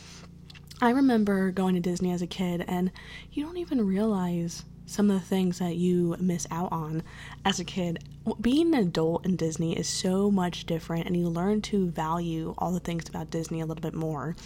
I 0.82 0.90
remember 0.90 1.52
going 1.52 1.75
to 1.75 1.81
Disney 1.81 2.11
as 2.11 2.23
a 2.23 2.26
kid, 2.26 2.64
and 2.67 2.90
you 3.31 3.44
don't 3.44 3.56
even 3.56 3.87
realize 3.87 4.64
some 4.93 5.11
of 5.11 5.19
the 5.19 5.27
things 5.27 5.59
that 5.59 5.77
you 5.77 6.17
miss 6.21 6.47
out 6.50 6.71
on 6.71 7.03
as 7.44 7.59
a 7.59 7.65
kid. 7.65 8.05
Being 8.41 8.75
an 8.75 8.81
adult 8.81 9.25
in 9.25 9.37
Disney 9.37 9.77
is 9.77 9.89
so 9.89 10.31
much 10.31 10.67
different, 10.67 11.06
and 11.06 11.17
you 11.17 11.29
learn 11.29 11.62
to 11.62 11.89
value 11.89 12.55
all 12.59 12.73
the 12.73 12.81
things 12.81 13.09
about 13.09 13.31
Disney 13.31 13.61
a 13.61 13.67
little 13.67 13.83
bit 13.83 13.94
more. 13.94 14.37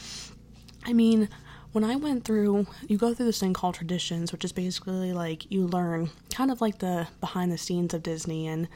I 0.84 0.92
mean, 0.92 1.28
when 1.72 1.84
I 1.84 1.96
went 1.96 2.24
through, 2.24 2.66
you 2.88 2.96
go 2.96 3.12
through 3.12 3.26
this 3.26 3.40
thing 3.40 3.52
called 3.52 3.74
traditions, 3.74 4.32
which 4.32 4.44
is 4.44 4.52
basically 4.52 5.12
like 5.12 5.50
you 5.50 5.66
learn 5.66 6.10
kind 6.32 6.50
of 6.50 6.60
like 6.60 6.78
the 6.78 7.08
behind 7.20 7.50
the 7.52 7.58
scenes 7.58 7.92
of 7.92 8.02
Disney 8.02 8.46
and 8.46 8.68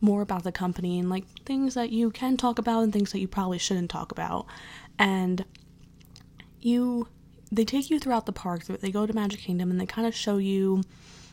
more 0.00 0.22
about 0.22 0.44
the 0.44 0.52
company 0.52 0.98
and 0.98 1.10
like 1.10 1.24
things 1.44 1.74
that 1.74 1.90
you 1.90 2.10
can 2.10 2.36
talk 2.36 2.58
about 2.58 2.82
and 2.82 2.92
things 2.92 3.12
that 3.12 3.18
you 3.18 3.28
probably 3.28 3.58
shouldn't 3.58 3.90
talk 3.90 4.12
about. 4.12 4.46
And 4.98 5.44
you 6.60 7.08
they 7.50 7.64
take 7.64 7.90
you 7.90 7.98
throughout 7.98 8.26
the 8.26 8.32
park. 8.32 8.64
They 8.64 8.90
go 8.90 9.06
to 9.06 9.12
Magic 9.12 9.40
Kingdom 9.40 9.70
and 9.70 9.80
they 9.80 9.86
kind 9.86 10.06
of 10.06 10.14
show 10.14 10.38
you 10.38 10.82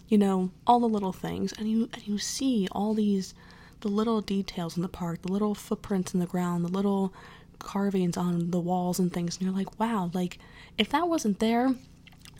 you 0.07 0.17
know, 0.17 0.51
all 0.67 0.79
the 0.79 0.87
little 0.87 1.13
things, 1.13 1.53
and 1.53 1.69
you 1.69 1.89
and 1.93 2.07
you 2.07 2.17
see 2.17 2.67
all 2.71 2.93
these 2.93 3.33
the 3.81 3.87
little 3.89 4.21
details 4.21 4.77
in 4.77 4.81
the 4.81 4.89
park, 4.89 5.21
the 5.21 5.31
little 5.31 5.55
footprints 5.55 6.13
in 6.13 6.19
the 6.19 6.25
ground, 6.25 6.63
the 6.63 6.69
little 6.69 7.13
carvings 7.59 8.15
on 8.17 8.51
the 8.51 8.59
walls 8.59 8.99
and 8.99 9.11
things, 9.11 9.37
and 9.37 9.45
you're 9.45 9.55
like, 9.55 9.79
wow, 9.79 10.09
like 10.13 10.39
if 10.77 10.89
that 10.89 11.07
wasn't 11.07 11.39
there, 11.39 11.75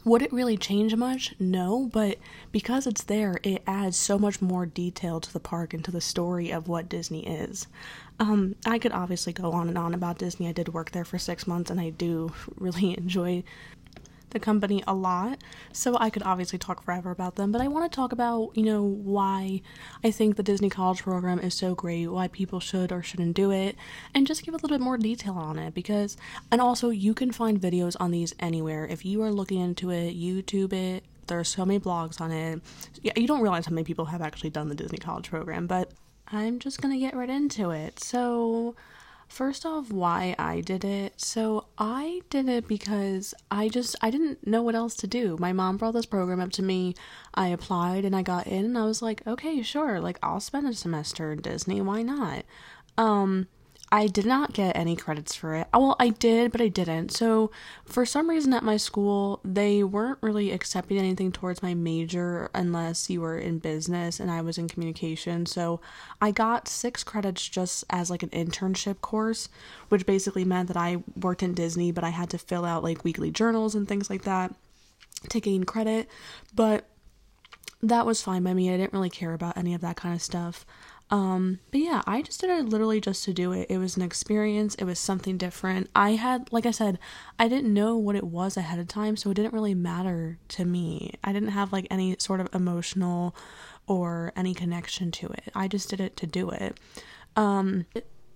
would 0.05 0.22
it 0.22 0.34
really 0.34 0.58
change 0.58 0.93
much? 0.96 1.34
No, 1.39 1.89
but 1.91 2.17
because 2.51 2.86
it's 2.86 3.03
there, 3.03 3.39
it 3.43 3.63
adds 3.65 3.96
so 3.96 4.20
much 4.20 4.41
more 4.41 4.65
detail 4.65 5.22
to 5.22 5.32
the 5.32 5.39
park 5.39 5.74
and 5.74 5.84
to 5.86 5.91
the 5.91 6.01
story 6.01 6.51
of 6.51 6.67
what 6.67 6.89
Disney 6.89 7.25
is. 7.25 7.67
Um, 8.20 8.55
I 8.65 8.79
could 8.79 8.91
obviously 8.91 9.32
go 9.32 9.51
on 9.53 9.70
and 9.70 9.77
on 9.77 9.93
about 9.93 10.17
Disney. 10.17 10.48
I 10.48 10.51
did 10.51 10.74
work 10.74 10.91
there 10.91 11.05
for 11.05 11.17
six 11.17 11.48
months 11.48 11.72
and 11.72 11.79
I 11.79 11.89
do 11.89 12.34
really 12.58 12.98
enjoy 12.98 13.43
the 14.33 14.39
company 14.39 14.83
a 14.87 14.93
lot, 14.93 15.39
so 15.71 15.97
I 15.99 16.09
could 16.09 16.23
obviously 16.23 16.59
talk 16.59 16.83
forever 16.83 17.11
about 17.11 17.35
them, 17.35 17.51
but 17.51 17.61
I 17.61 17.67
want 17.67 17.89
to 17.89 17.95
talk 17.95 18.11
about, 18.11 18.51
you 18.55 18.63
know, 18.63 18.83
why 18.83 19.61
I 20.03 20.11
think 20.11 20.35
the 20.35 20.43
Disney 20.43 20.69
College 20.69 21.03
program 21.03 21.39
is 21.39 21.53
so 21.53 21.75
great, 21.75 22.07
why 22.07 22.27
people 22.27 22.59
should 22.59 22.91
or 22.91 23.01
shouldn't 23.01 23.35
do 23.35 23.51
it, 23.51 23.75
and 24.13 24.27
just 24.27 24.43
give 24.43 24.53
a 24.53 24.57
little 24.57 24.69
bit 24.69 24.81
more 24.81 24.97
detail 24.97 25.33
on 25.33 25.57
it 25.57 25.73
because 25.73 26.17
and 26.51 26.59
also 26.59 26.89
you 26.89 27.13
can 27.13 27.31
find 27.31 27.61
videos 27.61 27.95
on 27.99 28.11
these 28.11 28.33
anywhere. 28.39 28.85
If 28.85 29.05
you 29.05 29.21
are 29.21 29.31
looking 29.31 29.61
into 29.61 29.89
it, 29.91 30.15
YouTube 30.15 30.73
it, 30.73 31.03
there 31.27 31.39
are 31.39 31.43
so 31.43 31.65
many 31.65 31.79
blogs 31.79 32.19
on 32.19 32.31
it. 32.31 32.61
Yeah, 33.01 33.13
you 33.15 33.27
don't 33.27 33.41
realize 33.41 33.65
how 33.65 33.73
many 33.73 33.85
people 33.85 34.05
have 34.05 34.21
actually 34.21 34.49
done 34.49 34.69
the 34.69 34.75
Disney 34.75 34.97
College 34.97 35.29
program, 35.29 35.67
but 35.67 35.91
I'm 36.27 36.59
just 36.59 36.81
going 36.81 36.93
to 36.93 36.99
get 36.99 37.15
right 37.15 37.29
into 37.29 37.71
it. 37.71 37.99
So, 37.99 38.75
First 39.33 39.65
off, 39.65 39.91
why 39.91 40.35
I 40.37 40.61
did 40.61 40.85
it. 40.85 41.19
So 41.19 41.65
I 41.75 42.21
did 42.29 42.47
it 42.47 42.67
because 42.67 43.33
I 43.49 43.67
just 43.67 43.95
I 43.99 44.11
didn't 44.11 44.45
know 44.45 44.61
what 44.61 44.75
else 44.75 44.93
to 44.97 45.07
do. 45.07 45.37
My 45.39 45.51
mom 45.51 45.77
brought 45.77 45.95
this 45.95 46.05
program 46.05 46.39
up 46.39 46.51
to 46.51 46.61
me. 46.61 46.93
I 47.33 47.47
applied 47.47 48.05
and 48.05 48.15
I 48.15 48.21
got 48.21 48.45
in 48.45 48.63
and 48.63 48.77
I 48.77 48.85
was 48.85 49.01
like, 49.01 49.25
"Okay, 49.25 49.63
sure. 49.63 49.99
Like 49.99 50.19
I'll 50.21 50.39
spend 50.39 50.67
a 50.67 50.73
semester 50.75 51.31
in 51.31 51.41
Disney. 51.41 51.81
Why 51.81 52.03
not?" 52.03 52.45
Um 52.95 53.47
I 53.93 54.07
did 54.07 54.25
not 54.25 54.53
get 54.53 54.75
any 54.75 54.95
credits 54.95 55.35
for 55.35 55.53
it. 55.53 55.67
Well, 55.71 55.95
I 56.00 56.09
did, 56.09 56.51
but 56.51 56.59
I 56.62 56.67
didn't. 56.67 57.12
So, 57.12 57.51
for 57.85 58.07
some 58.07 58.27
reason 58.27 58.51
at 58.51 58.63
my 58.63 58.75
school, 58.75 59.39
they 59.45 59.83
weren't 59.83 60.17
really 60.19 60.51
accepting 60.51 60.97
anything 60.97 61.31
towards 61.31 61.62
my 61.62 61.75
major 61.75 62.50
unless 62.55 63.07
you 63.12 63.21
were 63.21 63.38
in 63.38 63.59
business 63.59 64.19
and 64.19 64.31
I 64.31 64.41
was 64.41 64.57
in 64.57 64.67
communication. 64.67 65.45
So, 65.45 65.79
I 66.19 66.31
got 66.31 66.67
6 66.67 67.03
credits 67.03 67.47
just 67.47 67.83
as 67.91 68.09
like 68.09 68.23
an 68.23 68.29
internship 68.29 69.00
course, 69.01 69.47
which 69.89 70.07
basically 70.07 70.43
meant 70.43 70.69
that 70.69 70.77
I 70.77 71.03
worked 71.15 71.43
in 71.43 71.53
Disney, 71.53 71.91
but 71.91 72.03
I 72.03 72.09
had 72.09 72.31
to 72.31 72.39
fill 72.39 72.65
out 72.65 72.83
like 72.83 73.03
weekly 73.03 73.29
journals 73.29 73.75
and 73.75 73.88
things 73.88 74.09
like 74.09 74.23
that 74.23 74.55
to 75.29 75.39
gain 75.39 75.65
credit. 75.65 76.09
But 76.55 76.89
that 77.83 78.07
was 78.07 78.23
fine 78.23 78.41
by 78.41 78.55
me. 78.55 78.73
I 78.73 78.77
didn't 78.77 78.93
really 78.93 79.12
care 79.12 79.33
about 79.33 79.55
any 79.55 79.75
of 79.75 79.81
that 79.81 79.97
kind 79.97 80.15
of 80.15 80.21
stuff. 80.23 80.65
Um, 81.10 81.60
but 81.72 81.81
yeah, 81.81 82.01
I 82.07 82.22
just 82.22 82.41
did 82.41 82.50
it 82.50 82.69
literally 82.69 83.00
just 83.00 83.24
to 83.25 83.33
do 83.33 83.51
it. 83.51 83.67
It 83.69 83.77
was 83.77 83.98
an 83.98 84.01
experience, 84.01 84.74
it 84.75 84.86
was 84.86 84.98
something 84.98 85.38
different. 85.38 85.89
I 85.95 86.12
had, 86.12 86.51
like 86.51 86.65
I 86.65 86.72
said, 86.72 86.98
I 87.38 87.48
didn't 87.48 87.74
know 87.74 87.95
what 87.98 88.15
it 88.15 88.24
was 88.24 88.57
ahead 88.57 88.79
of 88.79 88.88
time, 88.88 89.15
so 89.15 89.29
it 89.29 89.36
didn't 89.36 89.53
really 89.53 89.75
matter 89.75 90.39
to 90.50 90.65
me. 90.65 91.13
I 91.24 91.31
didn't 91.31 91.50
have 91.50 91.72
like 91.72 91.88
any 91.91 92.15
sort 92.19 92.39
of 92.39 92.50
emotional 92.53 93.36
or 93.86 94.31
any 94.36 94.53
connection 94.53 95.12
to 95.12 95.27
it. 95.27 95.51
I 95.53 95.67
just 95.67 95.89
did 95.89 96.00
it 96.00 96.17
to 96.17 96.27
do 96.27 96.50
it. 96.50 96.79
Um, 97.36 97.86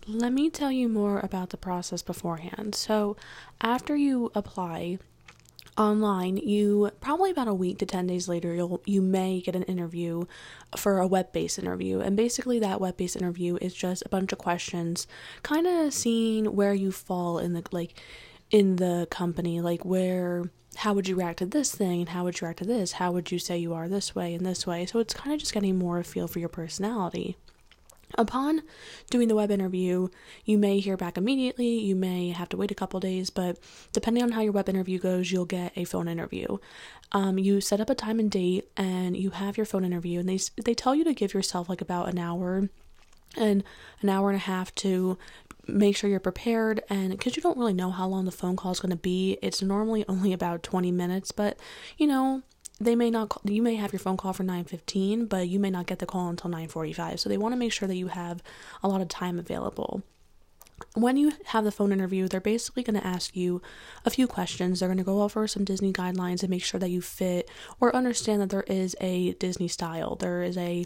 let 0.08 0.32
me 0.32 0.50
tell 0.50 0.72
you 0.72 0.88
more 0.88 1.20
about 1.20 1.50
the 1.50 1.58
process 1.58 2.02
beforehand. 2.02 2.76
So, 2.76 3.18
after 3.62 3.96
you 3.96 4.32
apply, 4.36 5.00
online, 5.78 6.38
you 6.38 6.92
probably 7.02 7.32
about 7.32 7.48
a 7.48 7.54
week 7.54 7.78
to 7.80 7.86
10 7.86 8.08
days 8.08 8.28
later, 8.28 8.54
you'll 8.54 8.82
you 8.86 9.02
may 9.02 9.42
get 9.42 9.56
an 9.56 9.64
interview 9.64 10.26
for 10.76 11.00
a 11.00 11.08
web-based 11.08 11.60
interview. 11.60 12.00
And 12.00 12.18
basically 12.18 12.60
that 12.60 12.82
web-based 12.82 13.16
interview 13.16 13.58
is 13.62 13.74
just 13.74 14.04
a 14.06 14.10
bunch 14.10 14.32
of 14.32 14.40
questions 14.40 15.08
kind 15.44 15.68
of 15.68 15.94
seeing 15.94 16.46
where 16.56 16.74
you 16.74 16.92
fall 16.92 17.38
in 17.40 17.54
the 17.54 17.64
like 17.72 18.00
in 18.50 18.78
the 18.78 19.08
company, 19.12 19.62
like 19.62 19.86
where 19.86 20.50
how 20.78 20.94
would 20.94 21.08
you 21.08 21.16
react 21.16 21.40
to 21.40 21.46
this 21.46 21.74
thing 21.74 22.02
and 22.02 22.10
how 22.10 22.24
would 22.24 22.40
you 22.40 22.46
react 22.46 22.60
to 22.60 22.66
this? 22.66 22.94
How 22.94 23.12
would 23.12 23.32
you 23.32 23.40
say 23.40 23.58
you 23.58 23.74
are 23.74 23.88
this 23.88 24.14
way 24.14 24.34
and 24.34 24.46
this 24.46 24.68
way? 24.68 24.86
So 24.86 25.00
it's 25.00 25.14
kind 25.14 25.34
of 25.34 25.40
just 25.40 25.54
getting 25.54 25.78
more 25.78 25.98
of 25.98 26.06
a 26.06 26.10
feel 26.10 26.28
for 26.28 26.40
your 26.40 26.50
personality. 26.50 27.38
Upon 28.16 28.62
doing 29.10 29.28
the 29.28 29.36
web 29.36 29.52
interview, 29.52 30.08
you 30.46 30.58
may 30.58 30.80
hear 30.80 30.96
back 30.96 31.18
immediately, 31.18 31.80
you 31.80 31.96
may 31.96 32.30
have 32.30 32.48
to 32.50 32.58
wait 32.58 32.72
a 32.72 32.76
couple 32.76 33.00
days, 33.00 33.30
but 33.30 33.60
depending 33.92 34.24
on 34.24 34.32
how 34.32 34.42
your 34.42 34.54
web 34.54 34.70
interview 34.70 34.98
goes, 34.98 35.32
you'll 35.32 35.46
get 35.46 35.74
a 35.76 35.84
phone 35.84 36.08
interview. 36.08 36.58
Um, 37.12 37.38
you 37.38 37.60
set 37.60 37.82
up 37.82 37.90
a 37.90 37.96
time 37.96 38.20
and 38.20 38.32
date, 38.32 38.70
and 38.78 39.18
you 39.18 39.32
have 39.32 39.58
your 39.58 39.66
phone 39.66 39.84
interview, 39.84 40.20
and 40.20 40.30
they 40.30 40.40
they 40.64 40.74
tell 40.74 40.96
you 40.96 41.04
to 41.04 41.14
give 41.14 41.34
yourself 41.34 41.68
like 41.68 41.82
about 41.82 42.10
an 42.10 42.18
hour 42.18 42.70
and 43.36 43.64
an 44.02 44.10
hour 44.10 44.30
and 44.30 44.38
a 44.38 44.40
half 44.40 44.74
to 44.76 45.18
make 45.68 45.98
sure 45.98 46.10
you're 46.10 46.20
prepared 46.20 46.82
and 46.90 47.12
because 47.12 47.36
you 47.36 47.42
don't 47.42 47.58
really 47.58 47.74
know 47.74 47.92
how 47.92 48.08
long 48.08 48.24
the 48.24 48.32
phone 48.32 48.56
call 48.56 48.72
is 48.72 48.80
going 48.80 48.90
to 48.90 48.96
be 48.96 49.38
it's 49.42 49.62
normally 49.62 50.06
only 50.08 50.32
about 50.32 50.64
20 50.64 50.92
minutes 50.92 51.34
but 51.34 51.60
you 51.98 52.08
know 52.08 52.42
they 52.80 52.96
may 52.96 53.10
not 53.10 53.30
call, 53.30 53.42
you 53.46 53.62
may 53.62 53.76
have 53.76 53.92
your 53.92 54.00
phone 54.00 54.18
call 54.18 54.34
for 54.34 54.44
9:15 54.44 55.28
but 55.28 55.48
you 55.48 55.60
may 55.60 55.70
not 55.70 55.88
get 55.88 56.00
the 56.00 56.06
call 56.06 56.30
until 56.30 56.50
9:45 56.50 57.20
so 57.20 57.30
they 57.30 57.38
want 57.38 57.54
to 57.54 57.58
make 57.58 57.72
sure 57.72 57.88
that 57.88 57.96
you 57.96 58.08
have 58.08 58.44
a 58.84 58.88
lot 58.88 59.02
of 59.02 59.08
time 59.08 59.40
available 59.40 60.04
when 60.94 61.18
you 61.18 61.32
have 61.46 61.64
the 61.64 61.72
phone 61.72 61.92
interview, 61.92 62.28
they're 62.28 62.40
basically 62.40 62.84
going 62.84 63.00
to 63.00 63.06
ask 63.06 63.36
you 63.36 63.62
a 64.06 64.10
few 64.10 64.28
questions. 64.28 64.80
They're 64.80 64.90
going 64.90 64.98
to 64.98 65.04
go 65.04 65.22
over 65.22 65.48
some 65.48 65.64
Disney 65.64 65.92
guidelines 65.92 66.42
and 66.42 66.50
make 66.50 66.64
sure 66.64 66.80
that 66.80 66.90
you 66.90 67.02
fit 67.02 67.50
or 67.80 67.96
understand 67.96 68.42
that 68.42 68.50
there 68.50 68.64
is 68.64 68.96
a 69.02 69.34
Disney 69.34 69.68
style. 69.68 70.16
There 70.16 70.44
is 70.44 70.58
a, 70.58 70.86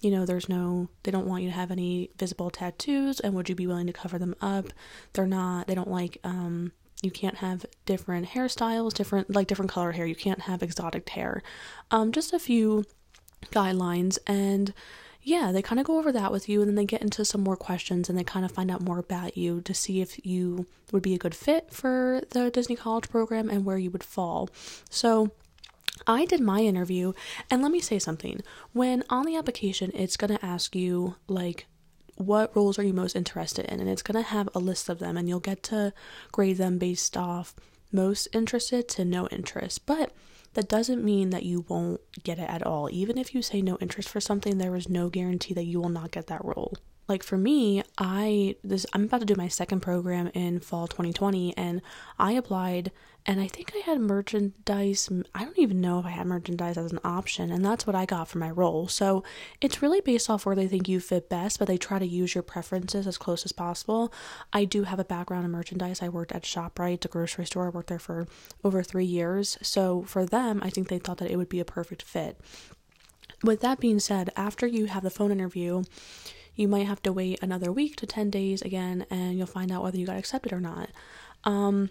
you 0.00 0.10
know, 0.10 0.26
there's 0.26 0.48
no, 0.48 0.88
they 1.02 1.10
don't 1.10 1.26
want 1.26 1.42
you 1.42 1.50
to 1.50 1.56
have 1.56 1.70
any 1.70 2.10
visible 2.18 2.50
tattoos 2.50 3.20
and 3.20 3.34
would 3.34 3.48
you 3.48 3.54
be 3.54 3.66
willing 3.66 3.86
to 3.86 3.92
cover 3.92 4.18
them 4.18 4.34
up? 4.40 4.72
They're 5.12 5.26
not, 5.26 5.66
they 5.66 5.74
don't 5.74 5.90
like, 5.90 6.18
um, 6.24 6.72
you 7.02 7.10
can't 7.10 7.36
have 7.36 7.66
different 7.84 8.28
hairstyles, 8.28 8.94
different 8.94 9.34
like 9.34 9.48
different 9.48 9.70
color 9.70 9.92
hair. 9.92 10.06
You 10.06 10.14
can't 10.14 10.42
have 10.42 10.62
exotic 10.62 11.08
hair. 11.10 11.42
Um, 11.90 12.12
just 12.12 12.32
a 12.32 12.38
few 12.38 12.84
guidelines 13.50 14.18
and 14.26 14.72
yeah, 15.24 15.52
they 15.52 15.62
kind 15.62 15.78
of 15.78 15.86
go 15.86 15.98
over 15.98 16.10
that 16.12 16.32
with 16.32 16.48
you 16.48 16.60
and 16.60 16.68
then 16.68 16.74
they 16.74 16.84
get 16.84 17.02
into 17.02 17.24
some 17.24 17.42
more 17.42 17.56
questions 17.56 18.08
and 18.08 18.18
they 18.18 18.24
kind 18.24 18.44
of 18.44 18.50
find 18.50 18.70
out 18.70 18.82
more 18.82 18.98
about 18.98 19.36
you 19.36 19.60
to 19.60 19.72
see 19.72 20.00
if 20.00 20.24
you 20.26 20.66
would 20.90 21.02
be 21.02 21.14
a 21.14 21.18
good 21.18 21.34
fit 21.34 21.72
for 21.72 22.22
the 22.30 22.50
Disney 22.50 22.74
College 22.74 23.08
program 23.08 23.48
and 23.48 23.64
where 23.64 23.78
you 23.78 23.90
would 23.90 24.02
fall. 24.02 24.48
So, 24.90 25.30
I 26.06 26.24
did 26.24 26.40
my 26.40 26.60
interview 26.60 27.12
and 27.50 27.62
let 27.62 27.70
me 27.70 27.78
say 27.78 28.00
something. 28.00 28.40
When 28.72 29.04
on 29.08 29.24
the 29.24 29.36
application, 29.36 29.92
it's 29.94 30.16
going 30.16 30.36
to 30.36 30.44
ask 30.44 30.74
you 30.74 31.14
like 31.28 31.66
what 32.16 32.54
roles 32.54 32.78
are 32.78 32.82
you 32.82 32.92
most 32.92 33.16
interested 33.16 33.66
in? 33.66 33.80
And 33.80 33.88
it's 33.88 34.02
going 34.02 34.22
to 34.22 34.30
have 34.30 34.48
a 34.54 34.58
list 34.58 34.88
of 34.88 34.98
them 34.98 35.16
and 35.16 35.28
you'll 35.28 35.40
get 35.40 35.62
to 35.64 35.92
grade 36.30 36.58
them 36.58 36.78
based 36.78 37.16
off 37.16 37.54
most 37.90 38.28
interested 38.32 38.88
to 38.90 39.04
no 39.04 39.28
interest. 39.28 39.86
But 39.86 40.12
that 40.54 40.68
doesn't 40.68 41.04
mean 41.04 41.30
that 41.30 41.44
you 41.44 41.64
won't 41.68 42.00
get 42.22 42.38
it 42.38 42.48
at 42.48 42.62
all. 42.62 42.88
Even 42.90 43.18
if 43.18 43.34
you 43.34 43.42
say 43.42 43.62
no 43.62 43.76
interest 43.80 44.08
for 44.08 44.20
something 44.20 44.58
there 44.58 44.76
is 44.76 44.88
no 44.88 45.08
guarantee 45.08 45.54
that 45.54 45.64
you 45.64 45.80
will 45.80 45.88
not 45.88 46.10
get 46.10 46.26
that 46.26 46.44
role. 46.44 46.74
Like 47.08 47.22
for 47.22 47.36
me 47.36 47.82
i 47.98 48.54
this 48.62 48.86
i'm 48.92 49.04
about 49.04 49.20
to 49.20 49.26
do 49.26 49.34
my 49.34 49.48
second 49.48 49.80
program 49.80 50.30
in 50.34 50.60
fall 50.60 50.86
2020 50.86 51.54
and 51.58 51.82
i 52.18 52.32
applied 52.32 52.90
and 53.26 53.40
i 53.40 53.46
think 53.46 53.72
i 53.74 53.78
had 53.78 54.00
merchandise 54.00 55.08
i 55.34 55.44
don't 55.44 55.58
even 55.58 55.80
know 55.80 55.98
if 55.98 56.06
i 56.06 56.10
had 56.10 56.26
merchandise 56.26 56.76
as 56.76 56.92
an 56.92 56.98
option 57.04 57.50
and 57.50 57.64
that's 57.64 57.86
what 57.86 57.96
i 57.96 58.04
got 58.04 58.28
for 58.28 58.38
my 58.38 58.50
role. 58.50 58.88
So 58.88 59.22
it's 59.60 59.82
really 59.82 60.00
based 60.00 60.28
off 60.28 60.44
where 60.44 60.56
they 60.56 60.68
think 60.68 60.88
you 60.88 61.00
fit 61.00 61.28
best 61.28 61.58
but 61.58 61.68
they 61.68 61.76
try 61.76 61.98
to 61.98 62.06
use 62.06 62.34
your 62.34 62.42
preferences 62.42 63.06
as 63.06 63.18
close 63.18 63.44
as 63.44 63.52
possible. 63.52 64.12
I 64.52 64.64
do 64.64 64.84
have 64.84 64.98
a 64.98 65.04
background 65.04 65.44
in 65.44 65.50
merchandise. 65.50 66.02
I 66.02 66.08
worked 66.08 66.32
at 66.32 66.42
shoprite 66.42 67.00
the 67.00 67.08
grocery 67.08 67.46
store. 67.46 67.66
I 67.66 67.70
worked 67.70 67.88
there 67.88 67.98
for 67.98 68.26
over 68.64 68.82
three 68.82 69.04
years. 69.04 69.58
So 69.62 70.02
for 70.02 70.24
them 70.26 70.60
i 70.62 70.70
think 70.70 70.88
they 70.88 70.98
thought 70.98 71.18
that 71.18 71.30
it 71.30 71.36
would 71.36 71.48
be 71.48 71.60
a 71.60 71.64
perfect 71.64 72.02
fit. 72.02 72.40
With 73.42 73.60
that 73.60 73.80
being 73.80 73.98
said 73.98 74.30
after 74.36 74.66
you 74.66 74.86
have 74.86 75.02
the 75.02 75.10
phone 75.10 75.32
interview 75.32 75.84
you 76.54 76.68
might 76.68 76.86
have 76.86 77.02
to 77.02 77.12
wait 77.12 77.42
another 77.42 77.72
week 77.72 77.96
to 77.96 78.06
10 78.06 78.30
days 78.30 78.60
again 78.62 79.06
and 79.10 79.38
you'll 79.38 79.46
find 79.46 79.72
out 79.72 79.82
whether 79.82 79.96
you 79.98 80.06
got 80.06 80.18
accepted 80.18 80.52
or 80.52 80.60
not. 80.60 80.90
Um, 81.44 81.90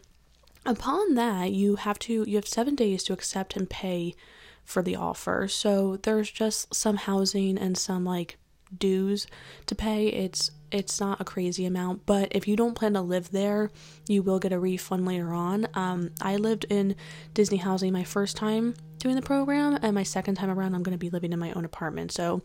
upon 0.66 1.16
that, 1.16 1.52
you 1.52 1.76
have 1.78 2.00
to 2.00 2.24
you 2.28 2.36
have 2.36 2.48
7 2.48 2.76
days 2.76 3.04
to 3.04 3.14
accept 3.14 3.56
and 3.56 3.70
pay 3.70 4.16
for 4.64 4.82
the 4.82 4.96
offer. 4.96 5.48
So 5.48 5.98
there's 5.98 6.32
just 6.32 6.74
some 6.74 6.98
housing 6.98 7.58
and 7.58 7.78
some 7.78 8.06
like 8.06 8.38
dues 8.78 9.28
to 9.66 9.76
pay. 9.76 10.08
It's 10.08 10.52
it's 10.72 11.02
not 11.02 11.20
a 11.20 11.26
crazy 11.26 11.66
amount, 11.66 12.06
but 12.06 12.30
if 12.32 12.48
you 12.48 12.56
don't 12.56 12.76
plan 12.76 12.94
to 12.94 13.02
live 13.02 13.32
there, 13.32 13.72
you 14.08 14.24
will 14.24 14.40
get 14.40 14.54
a 14.54 14.60
refund 14.60 15.06
later 15.06 15.34
on. 15.34 15.68
Um, 15.74 16.12
I 16.22 16.38
lived 16.38 16.66
in 16.70 16.96
Disney 17.34 17.58
housing 17.58 17.92
my 17.92 18.06
first 18.06 18.38
time 18.38 18.76
doing 18.98 19.16
the 19.16 19.22
program, 19.22 19.78
and 19.82 19.94
my 19.94 20.04
second 20.04 20.36
time 20.36 20.50
around, 20.50 20.74
I'm 20.74 20.84
going 20.84 20.98
to 20.98 21.06
be 21.06 21.10
living 21.10 21.34
in 21.34 21.40
my 21.40 21.52
own 21.52 21.66
apartment. 21.66 22.14
So 22.14 22.42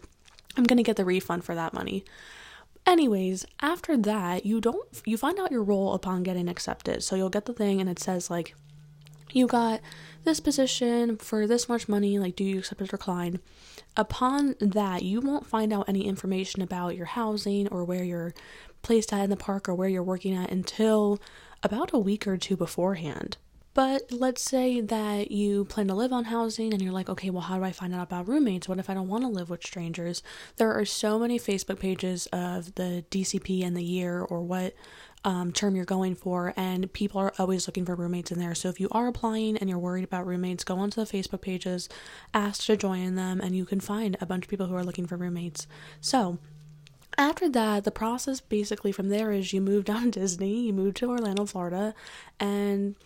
I'm 0.56 0.64
going 0.64 0.78
to 0.78 0.82
get 0.82 0.96
the 0.96 1.04
refund 1.04 1.44
for 1.44 1.54
that 1.54 1.72
money. 1.72 2.04
Anyways, 2.86 3.44
after 3.60 3.96
that, 3.96 4.46
you 4.46 4.60
don't 4.60 4.86
you 5.04 5.16
find 5.16 5.40
out 5.40 5.50
your 5.50 5.64
role 5.64 5.92
upon 5.94 6.22
getting 6.22 6.48
accepted. 6.48 7.02
So 7.02 7.16
you'll 7.16 7.30
get 7.30 7.46
the 7.46 7.52
thing 7.52 7.80
and 7.80 7.90
it 7.90 7.98
says 7.98 8.30
like 8.30 8.54
you 9.32 9.46
got 9.48 9.80
this 10.24 10.38
position 10.40 11.16
for 11.16 11.46
this 11.46 11.68
much 11.68 11.88
money, 11.88 12.18
like 12.18 12.36
do 12.36 12.44
you 12.44 12.58
accept 12.58 12.80
or 12.80 12.86
decline? 12.86 13.40
Upon 13.96 14.54
that, 14.60 15.02
you 15.02 15.20
won't 15.20 15.46
find 15.46 15.72
out 15.72 15.88
any 15.88 16.06
information 16.06 16.62
about 16.62 16.96
your 16.96 17.06
housing 17.06 17.66
or 17.68 17.84
where 17.84 18.04
you're 18.04 18.34
placed 18.82 19.12
at 19.12 19.24
in 19.24 19.30
the 19.30 19.36
park 19.36 19.68
or 19.68 19.74
where 19.74 19.88
you're 19.88 20.02
working 20.02 20.34
at 20.34 20.50
until 20.50 21.18
about 21.62 21.92
a 21.92 21.98
week 21.98 22.26
or 22.26 22.36
two 22.36 22.56
beforehand. 22.56 23.36
But 23.76 24.10
let's 24.10 24.40
say 24.40 24.80
that 24.80 25.30
you 25.30 25.66
plan 25.66 25.88
to 25.88 25.94
live 25.94 26.10
on 26.10 26.24
housing 26.24 26.72
and 26.72 26.80
you're 26.80 26.94
like, 26.94 27.10
okay, 27.10 27.28
well, 27.28 27.42
how 27.42 27.58
do 27.58 27.64
I 27.64 27.72
find 27.72 27.94
out 27.94 28.04
about 28.04 28.26
roommates? 28.26 28.66
What 28.66 28.78
if 28.78 28.88
I 28.88 28.94
don't 28.94 29.06
want 29.06 29.24
to 29.24 29.28
live 29.28 29.50
with 29.50 29.62
strangers? 29.62 30.22
There 30.56 30.72
are 30.72 30.86
so 30.86 31.18
many 31.18 31.38
Facebook 31.38 31.78
pages 31.78 32.26
of 32.32 32.74
the 32.76 33.04
DCP 33.10 33.62
and 33.62 33.76
the 33.76 33.84
year 33.84 34.22
or 34.22 34.40
what 34.40 34.72
um, 35.26 35.52
term 35.52 35.76
you're 35.76 35.84
going 35.84 36.14
for, 36.14 36.54
and 36.56 36.90
people 36.94 37.20
are 37.20 37.34
always 37.38 37.68
looking 37.68 37.84
for 37.84 37.94
roommates 37.94 38.30
in 38.30 38.38
there. 38.38 38.54
So 38.54 38.70
if 38.70 38.80
you 38.80 38.88
are 38.92 39.08
applying 39.08 39.58
and 39.58 39.68
you're 39.68 39.78
worried 39.78 40.04
about 40.04 40.26
roommates, 40.26 40.64
go 40.64 40.78
onto 40.78 41.04
the 41.04 41.10
Facebook 41.10 41.42
pages, 41.42 41.90
ask 42.32 42.64
to 42.64 42.78
join 42.78 43.14
them, 43.14 43.42
and 43.42 43.54
you 43.54 43.66
can 43.66 43.80
find 43.80 44.16
a 44.22 44.26
bunch 44.26 44.44
of 44.46 44.48
people 44.48 44.68
who 44.68 44.74
are 44.74 44.84
looking 44.84 45.06
for 45.06 45.18
roommates. 45.18 45.66
So 46.00 46.38
after 47.18 47.46
that, 47.50 47.84
the 47.84 47.90
process 47.90 48.40
basically 48.40 48.92
from 48.92 49.10
there 49.10 49.32
is 49.32 49.52
you 49.52 49.60
move 49.60 49.84
down 49.92 50.12
to 50.12 50.20
Disney, 50.20 50.60
you 50.62 50.72
move 50.72 50.94
to 50.94 51.10
Orlando, 51.10 51.44
Florida, 51.44 51.94
and 52.40 52.96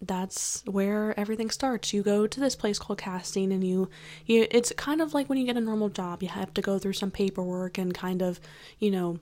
that's 0.00 0.62
where 0.66 1.18
everything 1.18 1.50
starts. 1.50 1.92
You 1.92 2.02
go 2.02 2.26
to 2.26 2.40
this 2.40 2.56
place 2.56 2.78
called 2.78 2.98
casting 2.98 3.52
and 3.52 3.64
you 3.64 3.88
you 4.26 4.46
it's 4.50 4.72
kind 4.76 5.00
of 5.00 5.14
like 5.14 5.28
when 5.28 5.38
you 5.38 5.46
get 5.46 5.56
a 5.56 5.60
normal 5.60 5.88
job. 5.88 6.22
You 6.22 6.28
have 6.28 6.52
to 6.54 6.62
go 6.62 6.78
through 6.78 6.94
some 6.94 7.10
paperwork 7.10 7.78
and 7.78 7.94
kind 7.94 8.22
of, 8.22 8.40
you 8.78 8.90
know, 8.90 9.18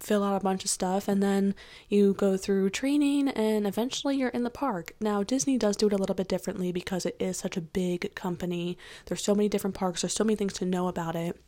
fill 0.00 0.22
out 0.22 0.40
a 0.40 0.44
bunch 0.44 0.64
of 0.64 0.70
stuff 0.70 1.08
and 1.08 1.22
then 1.22 1.54
you 1.88 2.14
go 2.14 2.36
through 2.36 2.70
training 2.70 3.28
and 3.28 3.66
eventually 3.66 4.16
you're 4.16 4.28
in 4.30 4.44
the 4.44 4.50
park. 4.50 4.92
Now 5.00 5.22
Disney 5.22 5.58
does 5.58 5.76
do 5.76 5.86
it 5.86 5.92
a 5.92 5.98
little 5.98 6.14
bit 6.14 6.28
differently 6.28 6.72
because 6.72 7.06
it 7.06 7.16
is 7.18 7.36
such 7.36 7.56
a 7.56 7.62
big 7.62 8.14
company. 8.14 8.76
There's 9.06 9.24
so 9.24 9.34
many 9.34 9.48
different 9.48 9.76
parks, 9.76 10.02
there's 10.02 10.14
so 10.14 10.24
many 10.24 10.36
things 10.36 10.54
to 10.54 10.64
know 10.64 10.88
about 10.88 11.16
it. 11.16 11.40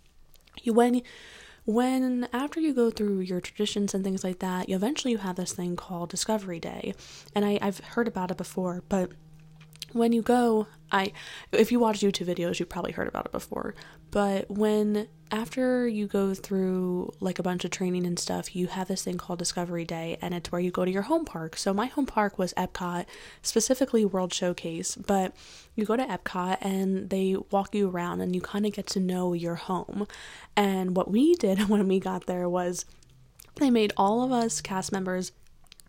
You 0.62 0.72
when 0.72 1.02
when 1.68 2.26
after 2.32 2.60
you 2.60 2.72
go 2.72 2.90
through 2.90 3.20
your 3.20 3.42
traditions 3.42 3.92
and 3.92 4.02
things 4.02 4.24
like 4.24 4.38
that, 4.38 4.70
you 4.70 4.74
eventually 4.74 5.12
you 5.12 5.18
have 5.18 5.36
this 5.36 5.52
thing 5.52 5.76
called 5.76 6.08
Discovery 6.08 6.58
Day. 6.58 6.94
And 7.34 7.44
I, 7.44 7.58
I've 7.60 7.80
heard 7.80 8.08
about 8.08 8.30
it 8.30 8.38
before, 8.38 8.82
but 8.88 9.12
when 9.92 10.12
you 10.12 10.20
go 10.20 10.66
i 10.92 11.10
if 11.50 11.72
you 11.72 11.80
watch 11.80 12.00
youtube 12.00 12.26
videos 12.26 12.58
you've 12.58 12.68
probably 12.68 12.92
heard 12.92 13.08
about 13.08 13.24
it 13.24 13.32
before 13.32 13.74
but 14.10 14.50
when 14.50 15.08
after 15.30 15.86
you 15.86 16.06
go 16.06 16.34
through 16.34 17.12
like 17.20 17.38
a 17.38 17.42
bunch 17.42 17.64
of 17.64 17.70
training 17.70 18.06
and 18.06 18.18
stuff 18.18 18.54
you 18.54 18.66
have 18.66 18.88
this 18.88 19.04
thing 19.04 19.18
called 19.18 19.38
discovery 19.38 19.84
day 19.84 20.18
and 20.20 20.34
it's 20.34 20.50
where 20.50 20.60
you 20.60 20.70
go 20.70 20.84
to 20.84 20.90
your 20.90 21.02
home 21.02 21.24
park. 21.24 21.56
So 21.56 21.72
my 21.74 21.86
home 21.86 22.06
park 22.06 22.38
was 22.38 22.54
epcot 22.54 23.06
specifically 23.42 24.04
world 24.04 24.32
showcase 24.32 24.96
but 24.96 25.34
you 25.74 25.84
go 25.84 25.96
to 25.96 26.04
epcot 26.04 26.58
and 26.60 27.10
they 27.10 27.36
walk 27.50 27.74
you 27.74 27.88
around 27.88 28.20
and 28.20 28.34
you 28.34 28.40
kind 28.40 28.66
of 28.66 28.72
get 28.72 28.86
to 28.88 29.00
know 29.00 29.32
your 29.32 29.56
home. 29.56 30.06
And 30.56 30.96
what 30.96 31.10
we 31.10 31.34
did 31.36 31.68
when 31.68 31.86
we 31.88 32.00
got 32.00 32.26
there 32.26 32.48
was 32.48 32.84
they 33.56 33.70
made 33.70 33.92
all 33.96 34.22
of 34.22 34.32
us 34.32 34.60
cast 34.60 34.92
members 34.92 35.32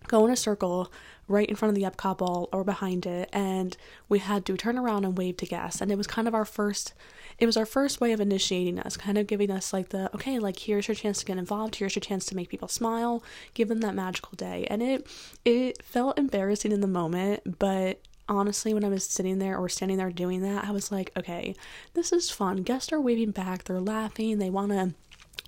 go 0.09 0.25
in 0.25 0.31
a 0.33 0.35
circle 0.35 0.91
right 1.29 1.47
in 1.47 1.55
front 1.55 1.69
of 1.69 1.75
the 1.75 1.89
Epcot 1.89 2.17
ball 2.17 2.49
or 2.51 2.63
behind 2.63 3.05
it, 3.05 3.29
and 3.31 3.77
we 4.09 4.19
had 4.19 4.45
to 4.47 4.57
turn 4.57 4.77
around 4.77 5.05
and 5.05 5.17
wave 5.17 5.37
to 5.37 5.45
guests. 5.45 5.79
And 5.79 5.91
it 5.91 5.97
was 5.97 6.07
kind 6.07 6.27
of 6.27 6.33
our 6.33 6.43
first, 6.43 6.93
it 7.37 7.45
was 7.45 7.55
our 7.55 7.67
first 7.67 8.01
way 8.01 8.11
of 8.11 8.19
initiating 8.19 8.79
us, 8.79 8.97
kind 8.97 9.17
of 9.17 9.27
giving 9.27 9.51
us 9.51 9.71
like 9.71 9.89
the 9.89 10.13
okay, 10.15 10.39
like 10.39 10.59
here's 10.59 10.87
your 10.87 10.95
chance 10.95 11.19
to 11.19 11.25
get 11.25 11.37
involved, 11.37 11.75
here's 11.75 11.95
your 11.95 12.01
chance 12.01 12.25
to 12.25 12.35
make 12.35 12.49
people 12.49 12.67
smile, 12.67 13.23
give 13.53 13.69
them 13.69 13.81
that 13.81 13.95
magical 13.95 14.35
day. 14.35 14.67
And 14.69 14.81
it 14.81 15.07
it 15.45 15.83
felt 15.83 16.17
embarrassing 16.17 16.71
in 16.71 16.81
the 16.81 16.87
moment, 16.87 17.59
but 17.59 18.01
honestly, 18.27 18.73
when 18.73 18.83
I 18.83 18.89
was 18.89 19.03
sitting 19.03 19.39
there 19.39 19.57
or 19.57 19.69
standing 19.69 19.97
there 19.97 20.11
doing 20.11 20.41
that, 20.41 20.65
I 20.65 20.71
was 20.71 20.91
like, 20.91 21.11
okay, 21.17 21.55
this 21.93 22.11
is 22.11 22.29
fun. 22.29 22.57
Guests 22.57 22.91
are 22.93 23.01
waving 23.01 23.31
back, 23.31 23.63
they're 23.63 23.79
laughing, 23.79 24.37
they 24.37 24.49
want 24.49 24.71
to 24.71 24.93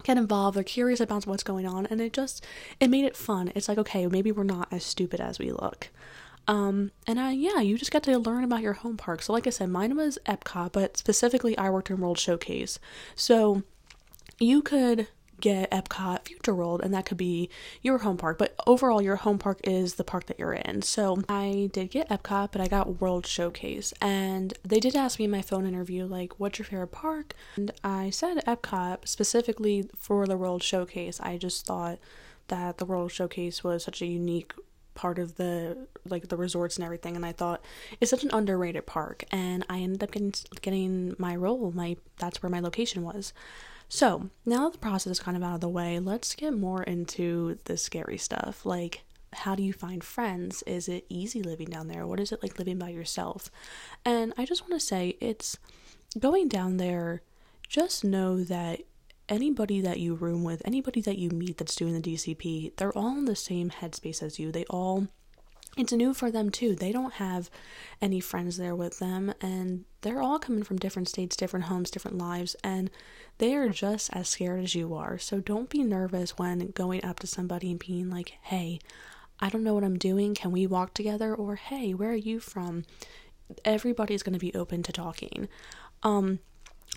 get 0.03 0.17
involved 0.17 0.55
they're 0.55 0.63
curious 0.63 0.99
about 0.99 1.25
what's 1.25 1.43
going 1.43 1.65
on 1.67 1.85
and 1.87 2.01
it 2.01 2.13
just 2.13 2.45
it 2.79 2.89
made 2.89 3.05
it 3.05 3.15
fun. 3.15 3.51
It's 3.55 3.67
like 3.69 3.77
okay 3.77 4.07
maybe 4.07 4.31
we're 4.31 4.43
not 4.43 4.67
as 4.71 4.83
stupid 4.83 5.19
as 5.19 5.39
we 5.39 5.51
look. 5.51 5.89
Um 6.47 6.91
and 7.07 7.19
I 7.19 7.31
yeah 7.31 7.59
you 7.59 7.77
just 7.77 7.91
get 7.91 8.03
to 8.03 8.17
learn 8.17 8.43
about 8.43 8.61
your 8.61 8.73
home 8.73 8.97
park. 8.97 9.21
So 9.21 9.33
like 9.33 9.47
i 9.47 9.49
said 9.51 9.69
mine 9.69 9.95
was 9.95 10.17
epcot 10.25 10.71
but 10.71 10.97
specifically 10.97 11.57
i 11.57 11.69
worked 11.69 11.89
in 11.89 11.99
world 11.99 12.19
showcase. 12.19 12.79
So 13.15 13.63
you 14.39 14.61
could 14.61 15.07
get 15.41 15.69
Epcot 15.71 16.25
Future 16.25 16.55
World, 16.55 16.81
and 16.81 16.93
that 16.93 17.05
could 17.05 17.17
be 17.17 17.49
your 17.81 17.99
home 17.99 18.17
park. 18.17 18.37
But 18.37 18.55
overall, 18.65 19.01
your 19.01 19.17
home 19.17 19.37
park 19.37 19.59
is 19.63 19.95
the 19.95 20.03
park 20.03 20.27
that 20.27 20.39
you're 20.39 20.53
in. 20.53 20.81
So 20.81 21.21
I 21.27 21.69
did 21.73 21.91
get 21.91 22.09
Epcot, 22.09 22.51
but 22.51 22.61
I 22.61 22.67
got 22.67 23.01
World 23.01 23.25
Showcase, 23.25 23.93
and 24.01 24.53
they 24.63 24.79
did 24.79 24.95
ask 24.95 25.19
me 25.19 25.25
in 25.25 25.31
my 25.31 25.41
phone 25.41 25.65
interview, 25.65 26.05
like, 26.05 26.39
what's 26.39 26.59
your 26.59 26.65
favorite 26.65 26.87
park? 26.87 27.33
And 27.55 27.71
I 27.83 28.09
said 28.09 28.43
Epcot 28.45 29.07
specifically 29.07 29.89
for 29.97 30.25
the 30.27 30.37
World 30.37 30.63
Showcase. 30.63 31.19
I 31.19 31.37
just 31.37 31.65
thought 31.65 31.99
that 32.47 32.77
the 32.77 32.85
World 32.85 33.11
Showcase 33.11 33.63
was 33.63 33.83
such 33.83 34.01
a 34.01 34.05
unique 34.05 34.53
part 34.93 35.19
of 35.19 35.35
the 35.37 35.87
like 36.09 36.27
the 36.27 36.37
resorts 36.37 36.75
and 36.75 36.83
everything 36.83 37.15
and 37.15 37.25
I 37.25 37.31
thought 37.31 37.63
it's 37.99 38.11
such 38.11 38.23
an 38.23 38.29
underrated 38.33 38.85
park 38.85 39.23
and 39.31 39.65
I 39.69 39.79
ended 39.79 40.03
up 40.03 40.11
getting 40.11 40.33
getting 40.61 41.15
my 41.17 41.35
role 41.35 41.71
my 41.71 41.95
that's 42.17 42.43
where 42.43 42.49
my 42.49 42.59
location 42.59 43.03
was 43.03 43.33
so, 43.93 44.29
now 44.45 44.63
that 44.63 44.71
the 44.71 44.77
process 44.77 45.11
is 45.11 45.19
kind 45.19 45.35
of 45.35 45.43
out 45.43 45.55
of 45.55 45.59
the 45.59 45.67
way, 45.67 45.99
let's 45.99 46.33
get 46.33 46.53
more 46.53 46.81
into 46.81 47.57
the 47.65 47.75
scary 47.75 48.17
stuff. 48.17 48.65
Like, 48.65 49.03
how 49.33 49.53
do 49.53 49.63
you 49.63 49.73
find 49.73 50.01
friends? 50.01 50.63
Is 50.65 50.87
it 50.87 51.05
easy 51.09 51.43
living 51.43 51.67
down 51.67 51.89
there? 51.89 52.07
What 52.07 52.21
is 52.21 52.31
it 52.31 52.41
like 52.41 52.57
living 52.57 52.79
by 52.79 52.87
yourself? 52.87 53.51
And 54.05 54.33
I 54.37 54.45
just 54.45 54.61
want 54.61 54.79
to 54.79 54.79
say 54.79 55.17
it's 55.19 55.57
going 56.17 56.47
down 56.47 56.77
there, 56.77 57.21
just 57.67 58.05
know 58.05 58.45
that 58.45 58.79
anybody 59.27 59.81
that 59.81 59.99
you 59.99 60.15
room 60.15 60.45
with, 60.45 60.61
anybody 60.63 61.01
that 61.01 61.17
you 61.17 61.29
meet 61.29 61.57
that's 61.57 61.75
doing 61.75 61.93
the 61.93 62.15
DCP, 62.15 62.77
they're 62.77 62.97
all 62.97 63.17
in 63.17 63.25
the 63.25 63.35
same 63.35 63.71
headspace 63.71 64.23
as 64.23 64.39
you. 64.39 64.53
They 64.53 64.63
all 64.69 65.09
it's 65.75 65.91
new 65.91 66.13
for 66.13 66.31
them 66.31 66.49
too. 66.49 66.75
They 66.75 66.93
don't 66.93 67.15
have 67.15 67.49
any 68.01 68.21
friends 68.21 68.55
there 68.55 68.75
with 68.75 68.99
them, 68.99 69.33
and 69.41 69.83
they're 70.01 70.21
all 70.21 70.39
coming 70.39 70.63
from 70.63 70.77
different 70.77 71.07
states, 71.07 71.35
different 71.35 71.65
homes, 71.65 71.91
different 71.91 72.17
lives, 72.17 72.55
and 72.63 72.89
they 73.37 73.55
are 73.55 73.69
just 73.69 74.09
as 74.13 74.29
scared 74.29 74.63
as 74.63 74.75
you 74.75 74.93
are. 74.93 75.17
So 75.17 75.39
don't 75.39 75.69
be 75.69 75.83
nervous 75.83 76.37
when 76.37 76.71
going 76.71 77.03
up 77.05 77.19
to 77.19 77.27
somebody 77.27 77.71
and 77.71 77.79
being 77.79 78.09
like, 78.09 78.33
hey, 78.43 78.79
I 79.39 79.49
don't 79.49 79.63
know 79.63 79.73
what 79.73 79.83
I'm 79.83 79.97
doing. 79.97 80.35
Can 80.35 80.51
we 80.51 80.67
walk 80.67 80.93
together? 80.93 81.33
Or 81.33 81.55
hey, 81.55 81.93
where 81.93 82.11
are 82.11 82.15
you 82.15 82.39
from? 82.39 82.85
Everybody's 83.65 84.23
going 84.23 84.33
to 84.33 84.39
be 84.39 84.53
open 84.53 84.83
to 84.83 84.91
talking. 84.91 85.47
Um, 86.03 86.39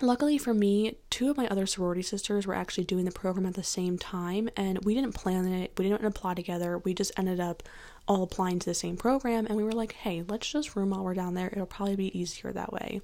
Luckily 0.00 0.38
for 0.38 0.52
me, 0.52 0.96
two 1.08 1.30
of 1.30 1.36
my 1.36 1.46
other 1.46 1.66
sorority 1.66 2.02
sisters 2.02 2.46
were 2.46 2.54
actually 2.54 2.82
doing 2.82 3.04
the 3.04 3.12
program 3.12 3.46
at 3.46 3.54
the 3.54 3.62
same 3.62 3.96
time, 3.96 4.48
and 4.56 4.84
we 4.84 4.92
didn't 4.92 5.14
plan 5.14 5.46
it, 5.46 5.72
we 5.78 5.88
didn't 5.88 6.04
apply 6.04 6.34
together, 6.34 6.78
we 6.78 6.92
just 6.92 7.12
ended 7.16 7.38
up 7.38 7.62
all 8.06 8.22
applying 8.22 8.58
to 8.58 8.66
the 8.66 8.74
same 8.74 8.96
program 8.96 9.46
and 9.46 9.56
we 9.56 9.64
were 9.64 9.72
like 9.72 9.92
hey 9.92 10.22
let's 10.28 10.50
just 10.50 10.76
room 10.76 10.90
while 10.90 11.04
we're 11.04 11.14
down 11.14 11.34
there. 11.34 11.48
It'll 11.48 11.66
probably 11.66 11.96
be 11.96 12.18
easier 12.18 12.52
that 12.52 12.72
way. 12.72 13.00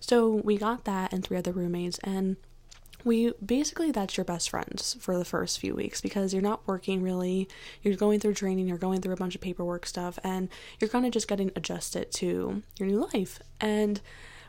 So 0.00 0.30
we 0.44 0.58
got 0.58 0.84
that 0.84 1.12
and 1.12 1.24
three 1.24 1.36
other 1.36 1.52
roommates 1.52 1.98
and 2.00 2.36
we 3.04 3.32
basically 3.44 3.90
that's 3.90 4.16
your 4.16 4.24
best 4.24 4.50
friends 4.50 4.96
for 4.98 5.18
the 5.18 5.24
first 5.24 5.58
few 5.58 5.74
weeks 5.74 6.00
because 6.00 6.32
you're 6.32 6.42
not 6.42 6.66
working 6.66 7.02
really. 7.02 7.48
You're 7.82 7.96
going 7.96 8.20
through 8.20 8.34
training 8.34 8.68
you're 8.68 8.78
going 8.78 9.00
through 9.00 9.14
a 9.14 9.18
bunch 9.18 9.34
of 9.34 9.40
paperwork 9.40 9.86
stuff 9.86 10.18
and 10.24 10.48
you're 10.80 10.90
kind 10.90 11.06
of 11.06 11.12
just 11.12 11.28
getting 11.28 11.50
adjusted 11.56 12.10
to 12.12 12.62
your 12.78 12.88
new 12.88 13.08
life. 13.12 13.40
And 13.60 14.00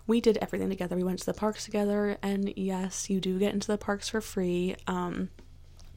we 0.07 0.21
did 0.21 0.37
everything 0.41 0.69
together. 0.69 0.95
We 0.95 1.03
went 1.03 1.19
to 1.19 1.25
the 1.25 1.33
parks 1.33 1.65
together 1.65 2.17
and 2.21 2.53
yes 2.55 3.09
you 3.09 3.19
do 3.19 3.39
get 3.39 3.53
into 3.53 3.67
the 3.67 3.77
parks 3.77 4.09
for 4.09 4.21
free. 4.21 4.75
Um 4.87 5.29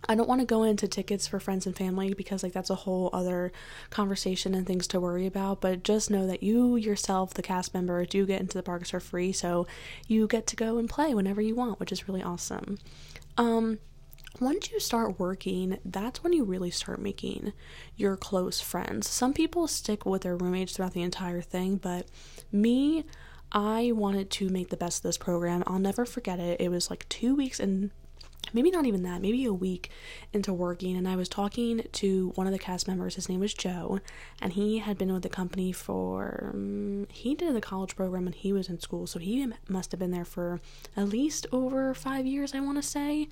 I 0.06 0.14
don't 0.14 0.28
want 0.28 0.40
to 0.40 0.46
go 0.46 0.62
into 0.62 0.86
tickets 0.86 1.26
for 1.26 1.40
friends 1.40 1.66
and 1.66 1.76
family 1.76 2.14
because 2.14 2.42
like 2.42 2.52
that's 2.52 2.70
a 2.70 2.74
whole 2.74 3.10
other 3.12 3.52
conversation 3.90 4.54
and 4.54 4.66
things 4.66 4.86
to 4.88 5.00
worry 5.00 5.26
about, 5.26 5.60
but 5.60 5.82
just 5.82 6.10
know 6.10 6.26
that 6.26 6.42
you 6.42 6.76
yourself, 6.76 7.34
the 7.34 7.42
cast 7.42 7.74
member, 7.74 8.04
do 8.04 8.26
get 8.26 8.40
into 8.40 8.56
the 8.56 8.62
parks 8.62 8.90
for 8.90 9.00
free, 9.00 9.32
so 9.32 9.66
you 10.06 10.26
get 10.26 10.46
to 10.48 10.56
go 10.56 10.78
and 10.78 10.88
play 10.88 11.14
whenever 11.14 11.40
you 11.40 11.54
want, 11.54 11.80
which 11.80 11.92
is 11.92 12.08
really 12.08 12.22
awesome. 12.22 12.78
Um 13.36 13.78
once 14.40 14.70
you 14.70 14.78
start 14.78 15.18
working, 15.18 15.78
that's 15.84 16.22
when 16.22 16.32
you 16.32 16.44
really 16.44 16.70
start 16.70 17.00
making 17.00 17.52
your 17.96 18.16
close 18.16 18.60
friends. 18.60 19.08
Some 19.08 19.32
people 19.32 19.66
stick 19.66 20.06
with 20.06 20.22
their 20.22 20.36
roommates 20.36 20.74
throughout 20.74 20.92
the 20.92 21.02
entire 21.02 21.40
thing, 21.40 21.76
but 21.76 22.06
me, 22.52 23.04
I 23.50 23.92
wanted 23.94 24.30
to 24.32 24.48
make 24.48 24.68
the 24.68 24.76
best 24.76 24.98
of 24.98 25.02
this 25.04 25.18
program. 25.18 25.64
I'll 25.66 25.78
never 25.78 26.04
forget 26.04 26.38
it. 26.38 26.60
It 26.60 26.70
was 26.70 26.90
like 26.90 27.08
two 27.08 27.34
weeks 27.34 27.58
in 27.58 27.90
maybe 28.52 28.70
not 28.70 28.86
even 28.86 29.02
that, 29.02 29.22
maybe 29.22 29.44
a 29.44 29.52
week 29.52 29.90
into 30.32 30.52
working, 30.52 30.96
and 30.96 31.08
I 31.08 31.16
was 31.16 31.28
talking 31.28 31.82
to 31.92 32.32
one 32.34 32.46
of 32.46 32.52
the 32.52 32.58
cast 32.58 32.88
members. 32.88 33.14
His 33.14 33.28
name 33.28 33.40
was 33.40 33.54
Joe, 33.54 34.00
and 34.40 34.52
he 34.52 34.78
had 34.78 34.98
been 34.98 35.12
with 35.12 35.22
the 35.22 35.28
company 35.28 35.72
for 35.72 36.50
um, 36.54 37.06
he 37.10 37.34
did 37.34 37.54
the 37.54 37.60
college 37.60 37.96
program 37.96 38.24
when 38.24 38.32
he 38.32 38.52
was 38.52 38.68
in 38.68 38.80
school, 38.80 39.06
so 39.06 39.18
he 39.18 39.46
must 39.68 39.92
have 39.92 39.98
been 39.98 40.10
there 40.10 40.24
for 40.24 40.60
at 40.96 41.08
least 41.08 41.46
over 41.52 41.94
five 41.94 42.26
years, 42.26 42.54
I 42.54 42.60
want 42.60 42.76
to 42.78 42.82
say. 42.82 43.28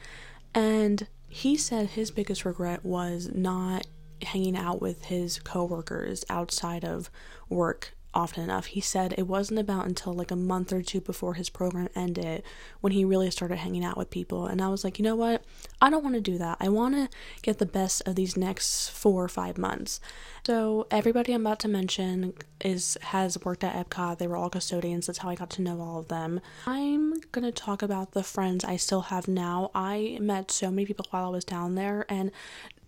And 0.55 1.07
he 1.29 1.57
said 1.57 1.91
his 1.91 2.11
biggest 2.11 2.45
regret 2.45 2.85
was 2.85 3.31
not 3.35 3.87
hanging 4.23 4.57
out 4.57 4.81
with 4.81 5.07
his 5.07 5.39
coworkers 5.41 6.25
outside 6.31 6.85
of 6.85 7.11
work 7.49 7.96
often 8.17 8.43
enough. 8.43 8.67
He 8.67 8.81
said 8.81 9.15
it 9.17 9.27
wasn't 9.29 9.61
about 9.61 9.87
until 9.87 10.15
like 10.15 10.31
a 10.31 10.37
month 10.37 10.73
or 10.73 10.83
two 10.83 11.03
before 11.03 11.35
his 11.35 11.51
program 11.51 11.89
ended 11.95 12.43
when 12.81 12.93
he 12.93 13.05
really 13.05 13.31
started 13.31 13.57
hanging 13.57 13.85
out 13.85 13.99
with 13.99 14.11
people. 14.11 14.47
And 14.47 14.63
I 14.63 14.69
was 14.69 14.83
like, 14.83 14.99
you 14.99 15.05
know 15.05 15.15
what? 15.15 15.45
I 15.83 15.91
don't 15.91 16.03
want 16.03 16.15
to 16.15 16.21
do 16.23 16.39
that. 16.39 16.57
I 16.59 16.71
want 16.71 16.95
to 16.95 17.09
get 17.43 17.59
the 17.59 17.67
best 17.67 18.03
of 18.07 18.15
these 18.15 18.37
next 18.37 18.89
four 18.89 19.23
or 19.23 19.29
five 19.29 19.59
months. 19.59 20.01
So 20.47 20.87
everybody 20.91 21.35
I'm 21.35 21.45
about 21.45 21.61
to 21.61 21.69
mention 21.69 22.33
is 22.61 22.97
has 23.03 23.37
worked 23.45 23.63
at 23.63 23.75
Epcot. 23.75 24.17
They 24.17 24.27
were 24.27 24.37
all 24.37 24.49
custodians. 24.49 25.07
That's 25.07 25.19
how 25.19 25.29
I 25.29 25.35
got 25.35 25.51
to 25.51 25.63
know 25.63 25.81
all 25.81 25.99
of 25.99 26.09
them. 26.09 26.41
I'm 26.67 27.21
gonna 27.33 27.53
talk 27.53 27.83
about 27.83 28.13
the 28.13 28.23
friends 28.23 28.65
I 28.65 28.77
still 28.77 29.03
have 29.03 29.29
now. 29.29 29.71
I 29.75 30.19
met 30.23 30.51
so 30.51 30.71
many 30.71 30.87
people 30.87 31.07
while 31.11 31.27
I 31.27 31.31
was 31.31 31.45
down 31.45 31.75
there, 31.75 32.07
and 32.09 32.31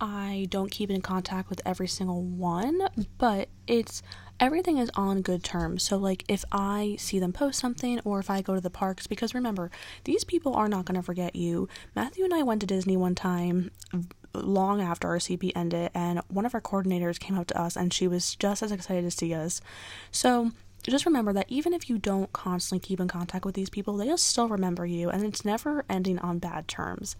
I 0.00 0.46
don't 0.48 0.70
keep 0.70 0.90
in 0.90 1.02
contact 1.02 1.50
with 1.50 1.60
every 1.66 1.88
single 1.88 2.22
one, 2.22 2.88
but 3.18 3.48
it's 3.66 4.02
everything 4.40 4.79
is 4.79 4.90
on 4.94 5.22
good 5.22 5.42
terms. 5.42 5.83
So, 5.83 5.96
like, 5.96 6.24
if 6.29 6.44
I 6.53 6.96
see 6.98 7.18
them 7.18 7.33
post 7.33 7.59
something 7.59 8.01
or 8.05 8.18
if 8.18 8.31
I 8.31 8.42
go 8.42 8.55
to 8.55 8.61
the 8.61 8.70
parks, 8.70 9.07
because 9.07 9.35
remember, 9.35 9.70
these 10.05 10.24
people 10.24 10.55
are 10.55 10.68
not 10.68 10.85
going 10.85 10.96
to 10.96 11.03
forget 11.03 11.37
you. 11.37 11.68
Matthew 11.94 12.24
and 12.24 12.35
I 12.35 12.42
went 12.42 12.61
to 12.61 12.66
Disney 12.66 12.96
one 12.96 13.14
time 13.14 13.70
long 14.35 14.81
after 14.81 15.09
our 15.09 15.18
CP 15.18 15.53
ended, 15.55 15.90
and 15.94 16.20
one 16.29 16.46
of 16.46 16.55
our 16.55 16.61
coordinators 16.61 17.18
came 17.18 17.38
up 17.38 17.46
to 17.48 17.61
us 17.61 17.77
and 17.77 17.92
she 17.92 18.07
was 18.07 18.35
just 18.37 18.62
as 18.62 18.72
excited 18.72 19.03
to 19.03 19.11
see 19.11 19.35
us. 19.35 19.61
So, 20.11 20.53
just 20.85 21.07
remember 21.07 21.33
that 21.33 21.46
even 21.48 21.74
if 21.74 21.90
you 21.90 21.98
don't 21.98 22.33
constantly 22.33 22.87
keep 22.87 23.01
in 23.01 23.09
contact 23.09 23.44
with 23.44 23.55
these 23.55 23.68
people, 23.68 23.96
they'll 23.96 24.16
still 24.16 24.48
remember 24.48 24.87
you, 24.87 25.11
and 25.11 25.24
it's 25.24 25.44
never 25.44 25.85
ending 25.88 26.18
on 26.20 26.38
bad 26.38 26.68
terms. 26.68 27.16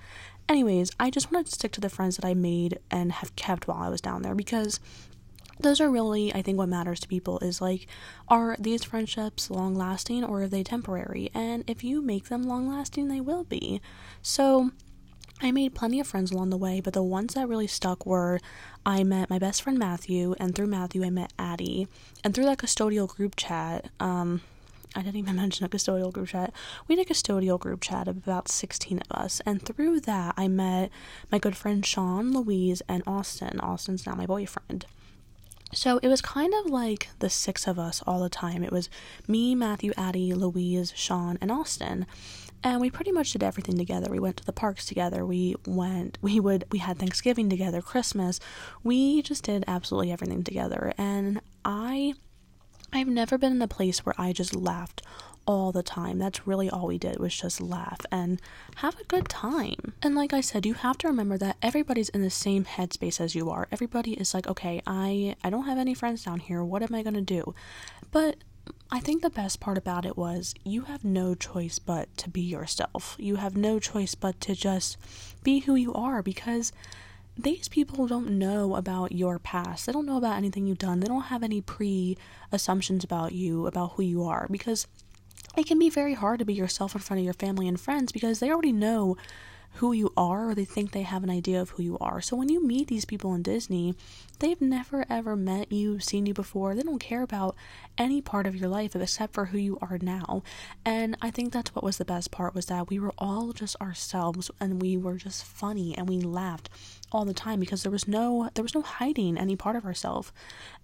Anyways, 0.49 0.93
I 0.99 1.11
just 1.11 1.31
wanted 1.31 1.47
to 1.47 1.53
stick 1.53 1.73
to 1.73 1.81
the 1.81 1.91
friends 1.91 2.17
that 2.17 2.25
I 2.25 2.35
made 2.35 2.79
and 2.91 3.13
have 3.13 3.37
kept 3.37 3.69
while 3.69 3.83
I 3.83 3.89
was 3.89 4.01
down 4.01 4.23
there 4.23 4.35
because 4.35 4.81
those 5.61 5.81
are 5.81 5.91
really 5.91 6.33
i 6.35 6.43
think 6.43 6.57
what 6.57 6.69
matters 6.69 7.01
to 7.01 7.09
people 7.09 7.39
is 7.41 7.61
like 7.61 7.87
are 8.29 8.57
these 8.59 8.85
friendships 8.85 9.51
long 9.51 9.75
lasting 9.75 10.25
or 10.25 10.43
are 10.43 10.49
they 10.49 10.63
temporary 10.63 11.31
and 11.35 11.65
if 11.67 11.83
you 11.83 12.01
make 12.01 12.29
them 12.29 12.43
long 12.43 12.69
lasting 12.69 13.09
they 13.09 13.21
will 13.21 13.45
be 13.45 13.81
so 14.23 14.71
I 15.41 15.53
made 15.53 15.75
plenty 15.75 16.01
of 16.01 16.07
friends 16.07 16.33
along 16.33 16.51
the 16.51 16.57
way, 16.57 16.81
but 16.81 16.95
the 16.95 17.03
ones 17.03 17.35
that 17.35 17.49
really 17.49 17.69
stuck 17.69 18.05
were 18.05 18.41
I 18.85 19.05
met 19.05 19.31
my 19.31 19.39
best 19.39 19.63
friend 19.63 19.79
Matthew, 19.79 20.35
and 20.41 20.55
through 20.55 20.67
Matthew, 20.67 21.05
I 21.05 21.11
met 21.11 21.33
Addie. 21.39 21.87
And 22.25 22.35
through 22.35 22.47
that 22.47 22.59
custodial 22.59 23.09
group 23.09 23.37
chat, 23.37 23.89
um, 24.01 24.41
I 24.97 25.03
didn't 25.03 25.17
even 25.17 25.37
mention 25.37 25.65
a 25.65 25.69
custodial 25.69 26.13
group 26.13 26.29
chat. 26.29 26.53
We 26.89 26.97
had 26.97 27.07
a 27.07 27.09
custodial 27.09 27.61
group 27.61 27.83
chat 27.83 28.09
of 28.09 28.17
about 28.17 28.49
16 28.49 28.99
of 28.99 29.13
us, 29.17 29.41
and 29.47 29.63
through 29.63 30.01
that, 30.01 30.35
I 30.37 30.49
met 30.49 30.91
my 31.31 31.39
good 31.39 31.57
friend 31.57 31.87
Sean, 31.87 32.33
Louise, 32.33 32.83
and 32.89 33.05
Austin. 33.07 33.61
Austin's 33.61 34.07
now 34.07 34.17
my 34.17 34.27
boyfriend. 34.27 34.87
So 35.73 35.99
it 35.99 36.09
was 36.09 36.21
kind 36.23 36.53
of 36.55 36.71
like 36.71 37.09
the 37.19 37.29
six 37.29 37.67
of 37.67 37.79
us 37.79 38.03
all 38.07 38.21
the 38.21 38.31
time. 38.31 38.63
It 38.63 38.73
was 38.73 38.89
me, 39.27 39.55
Matthew, 39.55 39.93
Addie, 39.97 40.33
Louise, 40.33 40.93
Sean, 40.97 41.39
and 41.41 41.53
Austin. 41.53 42.07
And 42.65 42.81
we 42.81 42.91
pretty 42.91 43.13
much 43.13 43.33
did 43.33 43.43
everything 43.43 43.79
together. 43.79 44.11
We 44.11 44.19
went 44.19 44.39
to 44.39 44.45
the 44.45 44.53
parks 44.53 44.87
together. 44.87 45.25
We 45.25 45.55
went, 45.67 46.19
we 46.21 46.41
would, 46.41 46.65
we 46.73 46.79
had 46.79 46.99
Thanksgiving 46.99 47.49
together, 47.49 47.81
Christmas. 47.81 48.41
We 48.83 49.23
just 49.23 49.45
did 49.45 49.65
absolutely 49.69 50.11
everything 50.11 50.43
together. 50.43 50.93
And 50.99 51.41
I, 51.65 52.15
I've 52.93 53.07
never 53.07 53.39
been 53.39 53.53
in 53.53 53.63
a 53.63 53.69
place 53.69 54.05
where 54.05 54.15
I 54.19 54.33
just 54.33 54.57
laughed 54.57 55.03
all 55.49 55.73
the 55.73 55.83
time. 55.83 56.19
That's 56.19 56.47
really 56.47 56.69
all 56.69 56.87
we 56.87 56.99
did 56.99 57.19
was 57.19 57.35
just 57.35 57.59
laugh 57.59 58.03
and 58.13 58.41
have 58.77 59.01
a 59.01 59.05
good 59.05 59.31
time. 59.31 59.95
And 60.03 60.15
like 60.15 60.35
I 60.35 60.43
said, 60.43 60.67
you 60.67 60.75
have 60.75 60.99
to 60.99 61.09
remember 61.09 61.39
that 61.39 61.57
everybody's 61.63 62.11
in 62.11 62.21
the 62.21 62.29
same 62.29 62.67
headspace 62.67 63.19
as 63.19 63.35
you 63.35 63.49
are. 63.49 63.67
Everybody 63.73 64.13
is 64.13 64.35
like, 64.35 64.47
okay, 64.47 64.83
I 64.87 65.37
I 65.43 65.49
don't 65.49 65.65
have 65.65 65.79
any 65.79 65.95
friends 65.95 66.23
down 66.23 66.41
here. 66.41 66.63
What 66.63 66.83
am 66.83 66.95
I 66.95 67.03
to 67.03 67.21
do? 67.23 67.55
But 68.11 68.37
I 68.91 69.01
think 69.01 69.23
the 69.23 69.31
best 69.31 69.59
part 69.59 69.79
about 69.79 70.05
it 70.05 70.19
was 70.19 70.55
you 70.65 70.83
have 70.83 71.03
no 71.03 71.35
choice 71.35 71.79
but 71.79 72.15
to 72.19 72.29
be 72.29 72.43
yourself. 72.43 73.17
You 73.19 73.37
have 73.37 73.57
no 73.57 73.79
choice 73.79 74.15
but 74.15 74.39
to 74.43 74.55
just 74.55 74.99
be 75.43 75.61
who 75.61 75.75
you 75.75 75.95
are 75.95 76.23
because 76.23 76.73
these 77.39 77.69
people 77.69 78.07
don't 78.07 78.31
know 78.31 78.75
about 78.75 79.13
your 79.13 79.39
past. 79.39 79.87
They 79.87 79.93
don't 79.93 80.05
know 80.05 80.19
about 80.19 80.37
anything 80.37 80.67
you've 80.67 80.77
done. 80.77 81.01
They 81.01 81.07
don't 81.07 81.23
have 81.23 81.43
any 81.43 81.63
pre 81.63 82.19
assumptions 82.53 83.03
about 83.03 83.33
you, 83.33 83.67
about 83.67 83.93
who 83.93 84.03
you 84.03 84.25
are, 84.25 84.47
because 84.51 84.87
it 85.57 85.67
can 85.67 85.79
be 85.79 85.91
very 85.91 86.15
hard 86.15 86.39
to 86.39 86.45
be 86.45 86.55
yourself 86.55 86.95
in 86.95 87.01
front 87.01 87.19
of 87.19 87.25
your 87.25 87.35
family 87.35 87.69
and 87.69 87.81
friends 87.81 88.13
because 88.13 88.41
they 88.41 88.51
already 88.51 88.73
know 88.73 89.17
who 89.75 89.93
you 89.93 90.13
are 90.17 90.51
or 90.51 90.55
they 90.55 90.65
think 90.65 90.91
they 90.91 91.03
have 91.03 91.23
an 91.23 91.31
idea 91.31 91.61
of 91.61 91.71
who 91.71 91.83
you 91.83 91.99
are. 92.01 92.21
So 92.21 92.37
when 92.37 92.49
you 92.49 92.65
meet 92.65 92.89
these 92.89 93.05
people 93.05 93.35
in 93.35 93.43
Disney, 93.43 93.95
they've 94.41 94.61
never 94.61 95.05
ever 95.09 95.37
met 95.37 95.71
you, 95.71 96.01
seen 96.01 96.27
you 96.27 96.35
before. 96.35 96.75
They 96.75 96.83
don't 96.83 96.99
care 96.99 97.23
about 97.23 97.55
any 97.97 98.21
part 98.21 98.47
of 98.47 98.57
your 98.57 98.69
life 98.69 98.97
except 98.97 99.35
for 99.35 99.47
who 99.47 99.59
you 99.59 99.79
are 99.81 99.99
now. 100.01 100.43
And 100.85 101.17
I 101.23 101.31
think 101.31 101.53
that's 101.53 101.75
what 101.75 101.85
was 101.85 101.99
the 101.99 102.05
best 102.05 102.31
part 102.31 102.55
was 102.55 102.67
that 102.67 102.89
we 102.89 102.99
were 102.99 103.15
all 103.19 103.53
just 103.53 103.77
ourselves 103.81 104.51
and 104.59 104.83
we 104.83 104.97
were 104.97 105.17
just 105.17 105.45
funny 105.45 105.97
and 105.97 106.09
we 106.09 106.21
laughed 106.21 106.71
all 107.11 107.25
the 107.25 107.35
time 107.35 107.61
because 107.61 107.83
there 107.83 107.93
was 107.93 108.07
no 108.07 108.51
there 108.55 108.63
was 108.63 108.75
no 108.75 108.83
hiding 108.83 109.39
any 109.39 109.57
part 109.57 109.77
of 109.77 109.85
ourselves. 109.85 110.33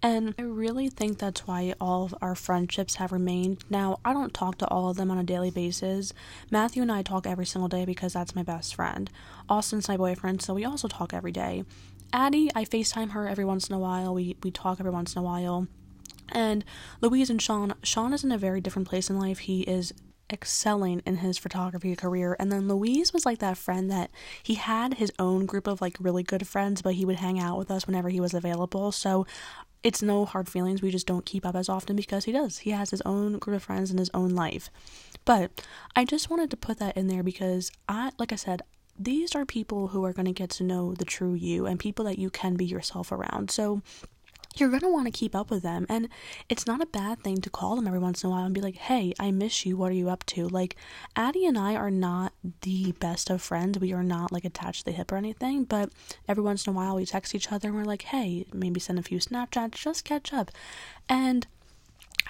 And 0.02 0.34
I 0.38 0.42
really 0.42 0.88
think 0.88 1.18
that's 1.18 1.46
why 1.46 1.74
all 1.80 2.04
of 2.04 2.14
our 2.20 2.34
friendships 2.34 2.96
have 2.96 3.12
remained. 3.12 3.64
Now, 3.70 4.00
I 4.04 4.12
don't 4.12 4.34
talk 4.34 4.58
to 4.58 4.68
all 4.68 4.90
of 4.90 4.96
them 4.96 5.10
on 5.10 5.18
a 5.18 5.24
daily 5.24 5.50
basis. 5.50 6.12
Matthew 6.50 6.82
and 6.82 6.92
I 6.92 7.02
talk 7.02 7.26
every 7.26 7.46
single 7.46 7.68
day 7.68 7.84
because 7.84 8.12
that's 8.12 8.34
my 8.34 8.42
best 8.42 8.74
friend. 8.74 9.10
Austin's 9.48 9.88
my 9.88 9.96
boyfriend, 9.96 10.42
so 10.42 10.54
we 10.54 10.64
also 10.64 10.88
talk 10.88 11.12
every 11.12 11.32
day. 11.32 11.64
Addie, 12.12 12.50
I 12.54 12.64
FaceTime 12.64 13.10
her 13.10 13.26
every 13.26 13.44
once 13.44 13.68
in 13.68 13.74
a 13.74 13.78
while. 13.78 14.14
We 14.14 14.36
we 14.42 14.50
talk 14.50 14.80
every 14.80 14.92
once 14.92 15.14
in 15.14 15.20
a 15.20 15.24
while. 15.24 15.66
And 16.30 16.64
Louise 17.00 17.28
and 17.28 17.40
Sean, 17.40 17.74
Sean 17.82 18.12
is 18.12 18.24
in 18.24 18.32
a 18.32 18.38
very 18.38 18.60
different 18.60 18.88
place 18.88 19.10
in 19.10 19.18
life. 19.18 19.40
He 19.40 19.62
is 19.62 19.92
excelling 20.32 21.02
in 21.06 21.18
his 21.18 21.38
photography 21.38 21.94
career. 21.96 22.36
And 22.38 22.50
then 22.50 22.68
Louise 22.68 23.12
was 23.12 23.26
like 23.26 23.38
that 23.38 23.58
friend 23.58 23.90
that 23.90 24.10
he 24.42 24.54
had 24.54 24.94
his 24.94 25.12
own 25.18 25.46
group 25.46 25.66
of 25.66 25.80
like 25.80 25.96
really 26.00 26.22
good 26.22 26.46
friends, 26.46 26.82
but 26.82 26.94
he 26.94 27.04
would 27.04 27.16
hang 27.16 27.38
out 27.38 27.58
with 27.58 27.70
us 27.70 27.86
whenever 27.86 28.08
he 28.08 28.20
was 28.20 28.34
available. 28.34 28.92
So 28.92 29.26
it's 29.82 30.02
no 30.02 30.24
hard 30.24 30.48
feelings. 30.48 30.80
We 30.80 30.90
just 30.90 31.06
don't 31.06 31.26
keep 31.26 31.44
up 31.44 31.54
as 31.54 31.68
often 31.68 31.94
because 31.94 32.24
he 32.24 32.32
does. 32.32 32.58
He 32.58 32.70
has 32.70 32.90
his 32.90 33.02
own 33.02 33.38
group 33.38 33.56
of 33.56 33.62
friends 33.62 33.90
in 33.90 33.98
his 33.98 34.10
own 34.14 34.30
life. 34.30 34.70
But 35.24 35.62
I 35.94 36.04
just 36.04 36.30
wanted 36.30 36.50
to 36.50 36.56
put 36.56 36.78
that 36.78 36.96
in 36.96 37.06
there 37.06 37.22
because 37.22 37.70
I, 37.88 38.10
like 38.18 38.32
I 38.32 38.36
said, 38.36 38.62
these 38.98 39.34
are 39.34 39.44
people 39.44 39.88
who 39.88 40.04
are 40.04 40.12
going 40.12 40.26
to 40.26 40.32
get 40.32 40.50
to 40.50 40.64
know 40.64 40.94
the 40.94 41.04
true 41.04 41.34
you 41.34 41.66
and 41.66 41.78
people 41.78 42.04
that 42.06 42.18
you 42.18 42.30
can 42.30 42.54
be 42.54 42.64
yourself 42.64 43.12
around. 43.12 43.50
So 43.50 43.82
you're 44.56 44.68
going 44.68 44.80
to 44.80 44.92
want 44.92 45.06
to 45.06 45.10
keep 45.10 45.34
up 45.34 45.50
with 45.50 45.62
them. 45.62 45.86
And 45.88 46.08
it's 46.48 46.66
not 46.66 46.80
a 46.80 46.86
bad 46.86 47.22
thing 47.22 47.38
to 47.38 47.50
call 47.50 47.76
them 47.76 47.86
every 47.86 47.98
once 47.98 48.22
in 48.22 48.28
a 48.28 48.30
while 48.30 48.44
and 48.44 48.54
be 48.54 48.60
like, 48.60 48.76
hey, 48.76 49.12
I 49.18 49.30
miss 49.30 49.66
you. 49.66 49.76
What 49.76 49.90
are 49.90 49.96
you 49.96 50.08
up 50.08 50.24
to? 50.26 50.48
Like, 50.48 50.76
Addie 51.16 51.46
and 51.46 51.58
I 51.58 51.74
are 51.74 51.90
not 51.90 52.32
the 52.62 52.92
best 52.92 53.30
of 53.30 53.42
friends. 53.42 53.78
We 53.78 53.92
are 53.92 54.02
not 54.02 54.32
like 54.32 54.44
attached 54.44 54.80
to 54.80 54.84
the 54.86 54.96
hip 54.96 55.12
or 55.12 55.16
anything. 55.16 55.64
But 55.64 55.90
every 56.28 56.42
once 56.42 56.66
in 56.66 56.72
a 56.72 56.76
while, 56.76 56.96
we 56.96 57.06
text 57.06 57.34
each 57.34 57.50
other 57.52 57.68
and 57.68 57.76
we're 57.76 57.84
like, 57.84 58.02
hey, 58.02 58.46
maybe 58.52 58.80
send 58.80 58.98
a 58.98 59.02
few 59.02 59.18
Snapchats, 59.18 59.72
just 59.72 60.04
catch 60.04 60.32
up. 60.32 60.50
And 61.08 61.46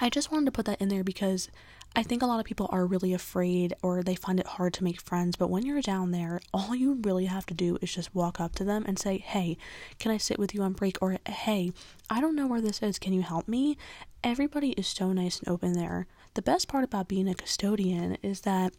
I 0.01 0.09
just 0.09 0.33
wanted 0.33 0.47
to 0.47 0.53
put 0.53 0.67
that 0.67 0.81
in 0.81 0.89
there 0.89 1.05
because 1.05 1.49
I 1.97 2.03
think 2.03 2.23
a 2.23 2.27
lot 2.27 2.41
of 2.41 2.45
people 2.45 2.69
are 2.73 2.87
really 2.87 3.13
afraid 3.13 3.73
or 3.81 4.03
they 4.03 4.17
find 4.17 4.41
it 4.41 4.47
hard 4.47 4.75
to 4.75 4.85
make 4.85 5.01
friends, 5.01 5.37
but 5.37 5.49
when 5.49 5.65
you're 5.65 5.81
down 5.81 6.11
there, 6.11 6.41
all 6.53 6.75
you 6.75 6.99
really 7.03 7.27
have 7.27 7.47
to 7.47 7.55
do 7.55 7.79
is 7.81 7.95
just 7.95 8.13
walk 8.13 8.41
up 8.41 8.57
to 8.57 8.65
them 8.65 8.85
and 8.85 8.99
say, 8.99 9.19
Hey, 9.19 9.57
can 10.01 10.11
I 10.11 10.17
sit 10.17 10.39
with 10.39 10.55
you 10.55 10.63
on 10.63 10.73
break? 10.73 10.99
Or, 11.01 11.19
Hey, 11.29 11.73
I 12.11 12.21
don't 12.21 12.35
know 12.35 12.49
where 12.49 12.61
this 12.61 12.83
is. 12.83 12.99
Can 12.99 13.13
you 13.13 13.23
help 13.23 13.47
me? 13.47 13.79
Everybody 14.25 14.71
is 14.71 14.89
so 14.89 15.13
nice 15.13 15.39
and 15.39 15.49
open 15.49 15.75
there. 15.75 16.09
The 16.35 16.43
best 16.43 16.67
part 16.67 16.83
about 16.83 17.07
being 17.07 17.29
a 17.29 17.35
custodian 17.35 18.19
is 18.23 18.41
that 18.41 18.75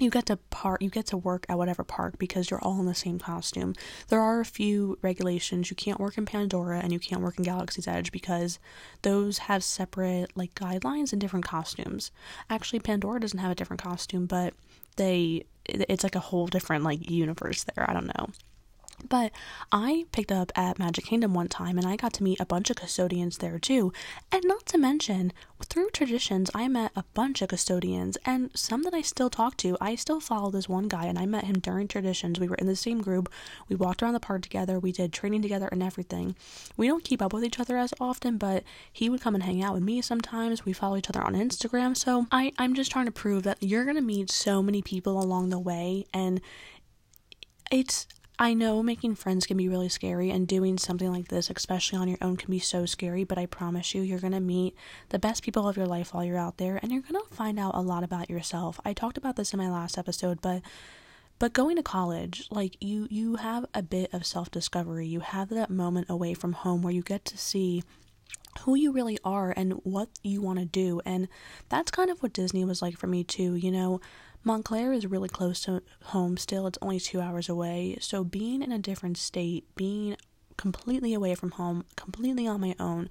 you 0.00 0.10
get 0.10 0.26
to 0.26 0.36
park 0.36 0.82
you 0.82 0.90
get 0.90 1.06
to 1.06 1.16
work 1.16 1.46
at 1.48 1.58
whatever 1.58 1.84
park 1.84 2.18
because 2.18 2.50
you're 2.50 2.62
all 2.62 2.80
in 2.80 2.86
the 2.86 2.94
same 2.94 3.18
costume. 3.18 3.74
There 4.08 4.20
are 4.20 4.40
a 4.40 4.44
few 4.44 4.98
regulations. 5.02 5.70
You 5.70 5.76
can't 5.76 6.00
work 6.00 6.18
in 6.18 6.26
pandora 6.26 6.80
and 6.80 6.92
you 6.92 6.98
can't 6.98 7.22
work 7.22 7.38
in 7.38 7.44
galaxy's 7.44 7.88
edge 7.88 8.12
because 8.12 8.58
those 9.02 9.38
have 9.38 9.64
separate 9.64 10.36
like 10.36 10.54
guidelines 10.54 11.12
and 11.12 11.20
different 11.20 11.44
costumes. 11.44 12.10
Actually 12.48 12.80
pandora 12.80 13.20
doesn't 13.20 13.38
have 13.38 13.52
a 13.52 13.56
different 13.56 13.82
costume 13.82 14.26
but 14.26 14.54
they 14.96 15.44
it's 15.66 16.02
like 16.02 16.16
a 16.16 16.20
whole 16.20 16.46
different 16.46 16.84
like 16.84 17.08
universe 17.10 17.64
there. 17.64 17.88
I 17.88 17.92
don't 17.92 18.06
know 18.06 18.28
but 19.08 19.32
I 19.72 20.06
picked 20.12 20.32
up 20.32 20.52
at 20.56 20.78
Magic 20.78 21.04
Kingdom 21.04 21.34
one 21.34 21.48
time 21.48 21.78
and 21.78 21.86
I 21.86 21.96
got 21.96 22.12
to 22.14 22.22
meet 22.22 22.40
a 22.40 22.46
bunch 22.46 22.70
of 22.70 22.76
custodians 22.76 23.38
there 23.38 23.58
too. 23.58 23.92
And 24.32 24.42
not 24.44 24.66
to 24.66 24.78
mention, 24.78 25.32
through 25.64 25.90
traditions, 25.90 26.50
I 26.54 26.68
met 26.68 26.92
a 26.96 27.04
bunch 27.14 27.42
of 27.42 27.48
custodians 27.48 28.16
and 28.24 28.50
some 28.54 28.82
that 28.82 28.94
I 28.94 29.02
still 29.02 29.30
talk 29.30 29.56
to. 29.58 29.76
I 29.80 29.94
still 29.94 30.20
follow 30.20 30.50
this 30.50 30.68
one 30.68 30.88
guy 30.88 31.06
and 31.06 31.18
I 31.18 31.26
met 31.26 31.44
him 31.44 31.58
during 31.58 31.88
traditions. 31.88 32.40
We 32.40 32.48
were 32.48 32.56
in 32.56 32.66
the 32.66 32.76
same 32.76 33.00
group. 33.00 33.30
We 33.68 33.76
walked 33.76 34.02
around 34.02 34.14
the 34.14 34.20
park 34.20 34.42
together. 34.42 34.78
We 34.78 34.92
did 34.92 35.12
training 35.12 35.42
together 35.42 35.68
and 35.70 35.82
everything. 35.82 36.36
We 36.76 36.86
don't 36.86 37.04
keep 37.04 37.22
up 37.22 37.32
with 37.32 37.44
each 37.44 37.60
other 37.60 37.76
as 37.76 37.94
often, 38.00 38.38
but 38.38 38.64
he 38.92 39.08
would 39.08 39.20
come 39.20 39.34
and 39.34 39.44
hang 39.44 39.62
out 39.62 39.74
with 39.74 39.82
me 39.82 40.00
sometimes. 40.02 40.64
We 40.64 40.72
follow 40.72 40.96
each 40.96 41.10
other 41.10 41.22
on 41.22 41.34
Instagram. 41.34 41.96
So 41.96 42.26
I, 42.32 42.52
I'm 42.58 42.74
just 42.74 42.90
trying 42.90 43.06
to 43.06 43.12
prove 43.12 43.42
that 43.44 43.58
you're 43.60 43.84
going 43.84 43.96
to 43.96 44.02
meet 44.02 44.30
so 44.30 44.62
many 44.62 44.82
people 44.82 45.20
along 45.20 45.50
the 45.50 45.58
way 45.58 46.06
and 46.12 46.40
it's 47.70 48.06
I 48.40 48.54
know 48.54 48.82
making 48.82 49.16
friends 49.16 49.46
can 49.46 49.58
be 49.58 49.68
really 49.68 49.90
scary, 49.90 50.30
and 50.30 50.48
doing 50.48 50.78
something 50.78 51.12
like 51.12 51.28
this, 51.28 51.50
especially 51.50 51.98
on 51.98 52.08
your 52.08 52.16
own, 52.22 52.38
can 52.38 52.50
be 52.50 52.58
so 52.58 52.86
scary, 52.86 53.22
but 53.22 53.36
I 53.36 53.44
promise 53.44 53.94
you, 53.94 54.00
you're 54.00 54.18
going 54.18 54.32
to 54.32 54.40
meet 54.40 54.74
the 55.10 55.18
best 55.18 55.42
people 55.42 55.68
of 55.68 55.76
your 55.76 55.84
life 55.84 56.14
while 56.14 56.24
you're 56.24 56.38
out 56.38 56.56
there, 56.56 56.80
and 56.82 56.90
you're 56.90 57.02
going 57.02 57.22
to 57.22 57.34
find 57.34 57.60
out 57.60 57.74
a 57.74 57.82
lot 57.82 58.02
about 58.02 58.30
yourself. 58.30 58.80
I 58.82 58.94
talked 58.94 59.18
about 59.18 59.36
this 59.36 59.52
in 59.52 59.58
my 59.58 59.70
last 59.70 59.98
episode, 59.98 60.40
but 60.40 60.62
but 61.38 61.52
going 61.54 61.76
to 61.76 61.82
college 61.82 62.46
like 62.50 62.76
you 62.80 63.08
you 63.10 63.36
have 63.36 63.66
a 63.72 63.82
bit 63.82 64.12
of 64.12 64.26
self-discovery 64.26 65.06
you 65.06 65.20
have 65.20 65.48
that 65.48 65.70
moment 65.70 66.06
away 66.10 66.34
from 66.34 66.52
home 66.52 66.82
where 66.82 66.92
you 66.92 67.00
get 67.00 67.24
to 67.24 67.38
see 67.38 67.82
who 68.60 68.74
you 68.74 68.92
really 68.92 69.18
are 69.24 69.54
and 69.56 69.72
what 69.84 70.10
you 70.22 70.42
want 70.42 70.58
to 70.58 70.66
do 70.66 71.00
and 71.06 71.28
that's 71.70 71.90
kind 71.90 72.10
of 72.10 72.22
what 72.22 72.34
disney 72.34 72.62
was 72.62 72.82
like 72.82 72.94
for 72.94 73.06
me 73.06 73.24
too 73.24 73.54
you 73.54 73.70
know 73.70 74.02
Montclair 74.42 74.92
is 74.92 75.06
really 75.06 75.28
close 75.28 75.60
to 75.62 75.82
home 76.04 76.36
still, 76.36 76.66
it's 76.66 76.78
only 76.80 76.98
two 76.98 77.20
hours 77.20 77.48
away. 77.48 77.98
So, 78.00 78.24
being 78.24 78.62
in 78.62 78.72
a 78.72 78.78
different 78.78 79.18
state, 79.18 79.64
being 79.76 80.16
completely 80.56 81.12
away 81.12 81.34
from 81.34 81.52
home, 81.52 81.84
completely 81.96 82.46
on 82.46 82.60
my 82.60 82.74
own, 82.80 83.10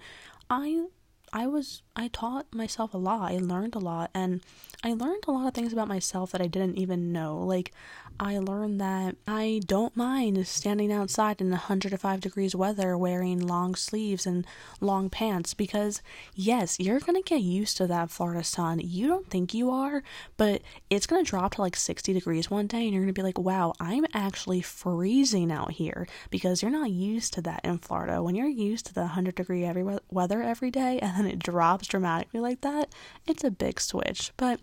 I 0.49 0.85
I 1.33 1.47
was 1.47 1.81
I 1.95 2.07
taught 2.07 2.53
myself 2.53 2.93
a 2.93 2.97
lot. 2.97 3.31
I 3.31 3.37
learned 3.37 3.75
a 3.75 3.79
lot 3.79 4.09
and 4.13 4.41
I 4.83 4.93
learned 4.93 5.25
a 5.27 5.31
lot 5.31 5.47
of 5.47 5.53
things 5.53 5.73
about 5.73 5.89
myself 5.89 6.31
that 6.31 6.41
I 6.41 6.47
didn't 6.47 6.77
even 6.77 7.11
know. 7.11 7.37
Like 7.37 7.73
I 8.21 8.37
learned 8.37 8.79
that 8.79 9.15
I 9.27 9.61
don't 9.65 9.95
mind 9.95 10.45
standing 10.47 10.91
outside 10.91 11.41
in 11.41 11.49
105 11.49 12.19
degrees 12.21 12.55
weather 12.55 12.97
wearing 12.97 13.45
long 13.45 13.75
sleeves 13.75 14.25
and 14.25 14.47
long 14.79 15.09
pants 15.09 15.53
because 15.53 16.01
yes, 16.35 16.79
you're 16.79 16.99
going 17.01 17.21
to 17.21 17.27
get 17.27 17.41
used 17.41 17.75
to 17.77 17.87
that 17.87 18.11
Florida 18.11 18.43
sun. 18.43 18.79
You 18.79 19.07
don't 19.07 19.29
think 19.29 19.53
you 19.53 19.69
are, 19.69 20.03
but 20.37 20.61
it's 20.89 21.07
going 21.07 21.23
to 21.23 21.29
drop 21.29 21.55
to 21.55 21.61
like 21.61 21.75
60 21.75 22.13
degrees 22.13 22.49
one 22.49 22.67
day 22.67 22.83
and 22.83 22.93
you're 22.93 23.03
going 23.03 23.13
to 23.13 23.19
be 23.19 23.23
like, 23.23 23.39
"Wow, 23.39 23.73
I'm 23.79 24.05
actually 24.13 24.61
freezing 24.61 25.51
out 25.51 25.71
here" 25.71 26.07
because 26.29 26.61
you're 26.61 26.71
not 26.71 26.91
used 26.91 27.33
to 27.33 27.41
that 27.41 27.61
in 27.65 27.77
Florida. 27.77 28.23
When 28.23 28.35
you're 28.35 28.47
used 28.47 28.85
to 28.87 28.93
the 28.93 29.01
100 29.01 29.35
degree 29.35 29.65
every 29.65 29.99
weather 30.09 30.41
every 30.41 30.71
day 30.71 30.99
and 30.99 31.18
then 31.19 31.27
it 31.27 31.39
drops 31.39 31.87
dramatically 31.87 32.39
like 32.39 32.61
that, 32.61 32.89
it's 33.27 33.43
a 33.43 33.51
big 33.51 33.79
switch. 33.79 34.31
But 34.37 34.59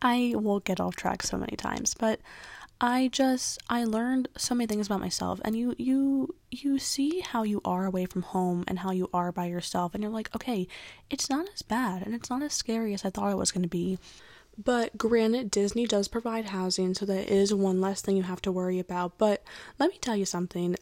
I 0.00 0.34
will 0.36 0.60
get 0.60 0.80
off 0.80 0.96
track 0.96 1.22
so 1.22 1.36
many 1.36 1.56
times. 1.56 1.94
But 1.94 2.20
I 2.80 3.08
just 3.08 3.58
I 3.68 3.84
learned 3.84 4.28
so 4.36 4.54
many 4.54 4.68
things 4.68 4.86
about 4.86 5.00
myself 5.00 5.40
and 5.44 5.56
you 5.56 5.74
you 5.78 6.36
you 6.50 6.78
see 6.78 7.20
how 7.20 7.42
you 7.42 7.60
are 7.64 7.84
away 7.84 8.06
from 8.06 8.22
home 8.22 8.62
and 8.68 8.78
how 8.78 8.92
you 8.92 9.10
are 9.12 9.32
by 9.32 9.46
yourself 9.46 9.94
and 9.94 10.02
you're 10.02 10.12
like, 10.12 10.34
okay, 10.34 10.68
it's 11.10 11.28
not 11.28 11.48
as 11.52 11.62
bad 11.62 12.02
and 12.06 12.14
it's 12.14 12.30
not 12.30 12.42
as 12.42 12.52
scary 12.52 12.94
as 12.94 13.04
I 13.04 13.10
thought 13.10 13.32
it 13.32 13.36
was 13.36 13.50
going 13.50 13.64
to 13.64 13.68
be. 13.68 13.98
But 14.62 14.96
granted, 14.96 15.50
Disney 15.50 15.86
does 15.86 16.08
provide 16.08 16.46
housing, 16.46 16.92
so 16.94 17.06
that 17.06 17.28
is 17.28 17.54
one 17.54 17.80
less 17.80 18.00
thing 18.00 18.16
you 18.16 18.24
have 18.24 18.42
to 18.42 18.50
worry 18.50 18.80
about. 18.80 19.16
But 19.16 19.44
let 19.78 19.90
me 19.90 19.98
tell 20.00 20.16
you 20.16 20.24
something 20.24 20.74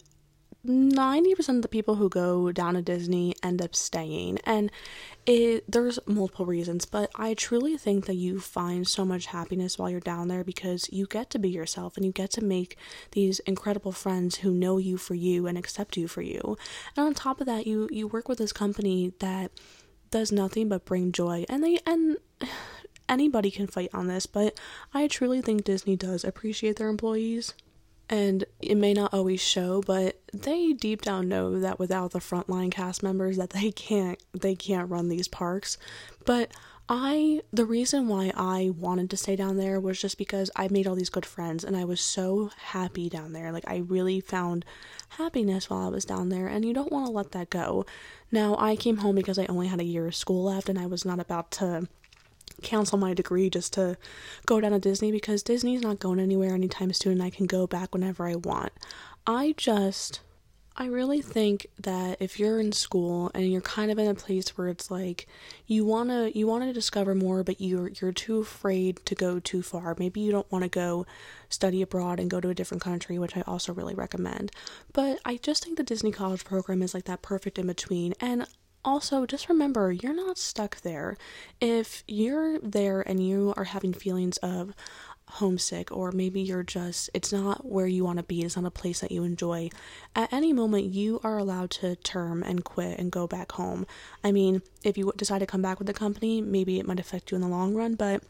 90% 0.67 1.57
of 1.57 1.63
the 1.63 1.69
people 1.69 1.97
who 1.97 2.09
go 2.09 2.53
down 2.53 2.75
to 2.75 2.83
Disney 2.83 3.35
end 3.43 3.63
up 3.63 3.75
staying. 3.75 4.39
And 4.45 4.71
it 5.27 5.65
there's 5.71 5.99
multiple 6.07 6.47
reasons, 6.47 6.85
but 6.85 7.11
I 7.17 7.35
truly 7.35 7.77
think 7.77 8.07
that 8.07 8.15
you 8.15 8.41
find 8.41 8.87
so 8.87 9.05
much 9.05 9.27
happiness 9.27 9.79
while 9.79 9.91
you're 9.91 10.01
down 10.01 10.29
there 10.29 10.45
because 10.45 10.89
you 10.93 11.07
get 11.07 11.31
to 11.31 11.39
be 11.39 11.51
yourself 11.51 11.97
and 11.97 12.07
you 12.07 12.13
get 12.13 12.31
to 12.33 12.45
make 12.45 12.77
these 13.13 13.41
incredible 13.41 13.93
friends 13.93 14.37
who 14.37 14.53
know 14.53 14.79
you 14.79 14.97
for 14.97 15.15
you 15.15 15.47
and 15.47 15.59
accept 15.59 15.97
you 15.97 16.07
for 16.07 16.23
you. 16.23 16.57
And 16.97 17.07
on 17.07 17.15
top 17.15 17.41
of 17.41 17.47
that, 17.47 17.67
you 17.67 17.89
you 17.91 18.07
work 18.07 18.29
with 18.29 18.39
this 18.39 18.53
company 18.53 19.13
that 19.19 19.51
does 20.11 20.31
nothing 20.31 20.69
but 20.69 20.85
bring 20.85 21.13
joy. 21.13 21.45
And 21.49 21.65
they 21.65 21.79
and 21.87 22.17
anybody 23.09 23.51
can 23.51 23.67
fight 23.67 23.91
on 23.93 24.07
this, 24.07 24.27
but 24.27 24.59
I 24.95 25.09
truly 25.09 25.43
think 25.43 25.65
Disney 25.65 25.97
does 25.97 26.25
appreciate 26.25 26.77
their 26.77 26.89
employees 26.89 27.55
and 28.09 28.45
it 28.61 28.77
may 28.77 28.93
not 28.93 29.13
always 29.13 29.41
show 29.41 29.83
but 29.83 30.21
they 30.33 30.73
deep 30.73 31.03
down 31.03 31.29
know 31.29 31.59
that 31.61 31.79
without 31.79 32.13
the 32.13 32.19
frontline 32.19 32.71
cast 32.71 33.03
members 33.03 33.37
that 33.37 33.51
they 33.51 33.71
can't 33.71 34.19
they 34.33 34.55
can't 34.55 34.91
run 34.91 35.09
these 35.09 35.29
parks. 35.29 35.79
But 36.25 36.51
i 36.89 37.43
the 37.53 37.65
reason 37.65 38.07
why 38.07 38.33
i 38.37 38.71
wanted 38.79 39.11
to 39.11 39.17
stay 39.17 39.35
down 39.35 39.57
there 39.57 39.81
was 39.81 40.01
just 40.01 40.17
because 40.17 40.53
i 40.55 40.69
made 40.69 40.87
all 40.87 40.95
these 40.95 41.11
good 41.11 41.27
friends 41.27 41.65
and 41.65 41.77
i 41.77 41.85
was 41.85 42.01
so 42.01 42.51
happy 42.57 43.09
down 43.09 43.33
there. 43.33 43.51
Like 43.51 43.65
i 43.67 43.79
really 43.79 44.21
found 44.21 44.65
happiness 45.11 45.69
while 45.69 45.87
i 45.87 45.89
was 45.89 46.05
down 46.05 46.29
there 46.29 46.47
and 46.47 46.65
you 46.65 46.73
don't 46.73 46.93
want 46.93 47.07
to 47.07 47.13
let 47.13 47.33
that 47.33 47.51
go. 47.51 47.85
Now 48.31 48.57
i 48.59 48.77
came 48.77 48.99
home 48.99 49.17
because 49.17 49.39
i 49.39 49.47
only 49.47 49.67
had 49.67 49.81
a 49.81 49.85
year 49.85 50.07
of 50.07 50.15
school 50.15 50.45
left 50.45 50.69
and 50.69 50.79
i 50.79 50.87
was 50.87 51.05
not 51.05 51.19
about 51.19 51.51
to 51.53 51.89
cancel 52.63 52.99
my 52.99 53.15
degree 53.15 53.51
just 53.51 53.73
to 53.75 53.97
go 54.47 54.61
down 54.61 54.73
to 54.73 54.79
Disney 54.79 55.13
because 55.13 55.43
Disney's 55.43 55.83
not 55.83 55.99
going 55.99 56.21
anywhere 56.21 56.55
anytime 56.55 56.93
soon 56.93 57.15
and 57.15 57.23
I 57.23 57.31
can 57.31 57.47
go 57.47 57.67
back 57.67 57.93
whenever 57.93 58.27
I 58.27 58.37
want. 58.37 58.73
I 59.27 59.55
just 59.57 60.21
I 60.79 60.87
really 60.87 61.23
think 61.23 61.67
that 61.81 62.19
if 62.21 62.39
you're 62.39 62.61
in 62.61 62.73
school 62.73 63.31
and 63.35 63.51
you're 63.51 63.63
kind 63.63 63.91
of 63.91 63.99
in 63.99 64.09
a 64.09 64.15
place 64.15 64.59
where 64.59 64.69
it's 64.69 64.91
like 64.91 65.27
you 65.67 65.87
want 65.87 66.11
to 66.11 66.37
you 66.37 66.47
want 66.47 66.65
to 66.65 66.73
discover 66.73 67.15
more 67.15 67.43
but 67.43 67.63
you're 67.63 67.89
you're 68.01 68.13
too 68.13 68.41
afraid 68.41 69.01
to 69.07 69.15
go 69.15 69.41
too 69.41 69.63
far. 69.63 69.97
Maybe 69.99 70.21
you 70.21 70.33
don't 70.33 70.51
want 70.53 70.65
to 70.65 70.69
go 70.69 71.07
study 71.49 71.81
abroad 71.81 72.21
and 72.21 72.29
go 72.29 72.43
to 72.43 72.51
a 72.51 72.55
different 72.55 72.83
country, 72.83 73.19
which 73.19 73.37
I 73.37 73.41
also 73.47 73.73
really 73.73 73.95
recommend. 73.95 74.53
But 74.93 75.19
I 75.25 75.39
just 75.39 75.65
think 75.65 75.79
the 75.79 75.83
Disney 75.83 76.13
College 76.13 76.45
program 76.45 76.83
is 76.83 76.93
like 76.93 77.05
that 77.05 77.23
perfect 77.23 77.59
in 77.59 77.67
between 77.69 78.13
and 78.21 78.47
also, 78.87 79.27
just 79.27 79.49
remember 79.49 79.93
you're 79.93 80.15
not 80.15 80.39
stuck 80.39 80.81
there. 80.81 81.17
If 81.61 82.05
you're 82.07 82.59
there 82.61 83.03
and 83.03 83.21
you 83.27 83.53
are 83.57 83.65
having 83.65 83.93
feelings 83.93 84.39
of 84.39 84.73
homesick, 85.29 85.91
or 85.91 86.13
maybe 86.13 86.41
you're 86.41 86.63
just, 86.63 87.11
it's 87.13 87.33
not 87.33 87.67
where 87.67 87.89
you 87.89 88.05
want 88.05 88.19
to 88.19 88.23
be, 88.23 88.43
it's 88.43 88.57
not 88.57 88.65
a 88.65 88.71
place 88.71 89.01
that 89.01 89.11
you 89.11 89.25
enjoy, 89.25 89.69
at 90.15 90.33
any 90.33 90.53
moment 90.53 90.95
you 90.95 91.21
are 91.25 91.37
allowed 91.37 91.71
to 91.71 91.97
term 91.97 92.45
and 92.45 92.65
quit 92.65 92.97
and 92.99 93.11
go 93.11 93.27
back 93.27 93.53
home. 93.53 93.85
I 94.23 94.31
mean, 94.31 94.63
if 94.85 94.97
you 94.97 95.13
decide 95.17 95.41
to 95.41 95.47
come 95.47 95.63
back 95.63 95.79
with 95.79 95.89
the 95.89 95.93
company, 95.93 96.41
maybe 96.41 96.79
it 96.79 96.87
might 96.87 97.01
affect 97.01 97.33
you 97.33 97.35
in 97.35 97.41
the 97.41 97.49
long 97.49 97.75
run, 97.75 97.97
but 97.97 98.23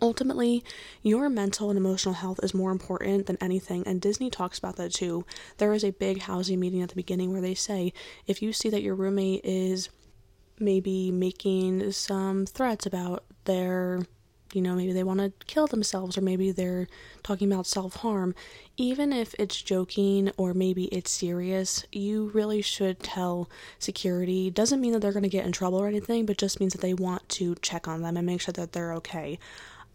Ultimately, 0.00 0.64
your 1.02 1.28
mental 1.28 1.70
and 1.70 1.78
emotional 1.78 2.14
health 2.14 2.40
is 2.42 2.54
more 2.54 2.70
important 2.70 3.26
than 3.26 3.38
anything, 3.40 3.82
and 3.86 4.00
Disney 4.00 4.30
talks 4.30 4.58
about 4.58 4.76
that 4.76 4.92
too. 4.92 5.24
There 5.58 5.72
is 5.72 5.84
a 5.84 5.92
big 5.92 6.22
housing 6.22 6.60
meeting 6.60 6.82
at 6.82 6.90
the 6.90 6.94
beginning 6.94 7.32
where 7.32 7.40
they 7.40 7.54
say 7.54 7.92
if 8.26 8.42
you 8.42 8.52
see 8.52 8.68
that 8.70 8.82
your 8.82 8.94
roommate 8.94 9.44
is 9.44 9.88
maybe 10.58 11.10
making 11.10 11.92
some 11.92 12.46
threats 12.46 12.86
about 12.86 13.24
their 13.44 14.00
you 14.52 14.62
know, 14.62 14.74
maybe 14.74 14.92
they 14.92 15.02
want 15.02 15.20
to 15.20 15.32
kill 15.46 15.66
themselves, 15.66 16.16
or 16.16 16.20
maybe 16.20 16.52
they're 16.52 16.86
talking 17.22 17.50
about 17.52 17.66
self 17.66 17.96
harm. 17.96 18.34
Even 18.76 19.12
if 19.12 19.34
it's 19.38 19.60
joking 19.60 20.30
or 20.36 20.54
maybe 20.54 20.84
it's 20.84 21.10
serious, 21.10 21.84
you 21.90 22.30
really 22.32 22.62
should 22.62 23.00
tell 23.00 23.50
security. 23.78 24.50
Doesn't 24.50 24.80
mean 24.80 24.92
that 24.92 25.00
they're 25.00 25.12
going 25.12 25.24
to 25.24 25.28
get 25.28 25.46
in 25.46 25.52
trouble 25.52 25.78
or 25.78 25.88
anything, 25.88 26.26
but 26.26 26.38
just 26.38 26.60
means 26.60 26.72
that 26.72 26.80
they 26.80 26.94
want 26.94 27.28
to 27.30 27.56
check 27.56 27.88
on 27.88 28.02
them 28.02 28.16
and 28.16 28.26
make 28.26 28.40
sure 28.40 28.52
that 28.52 28.72
they're 28.72 28.94
okay. 28.94 29.38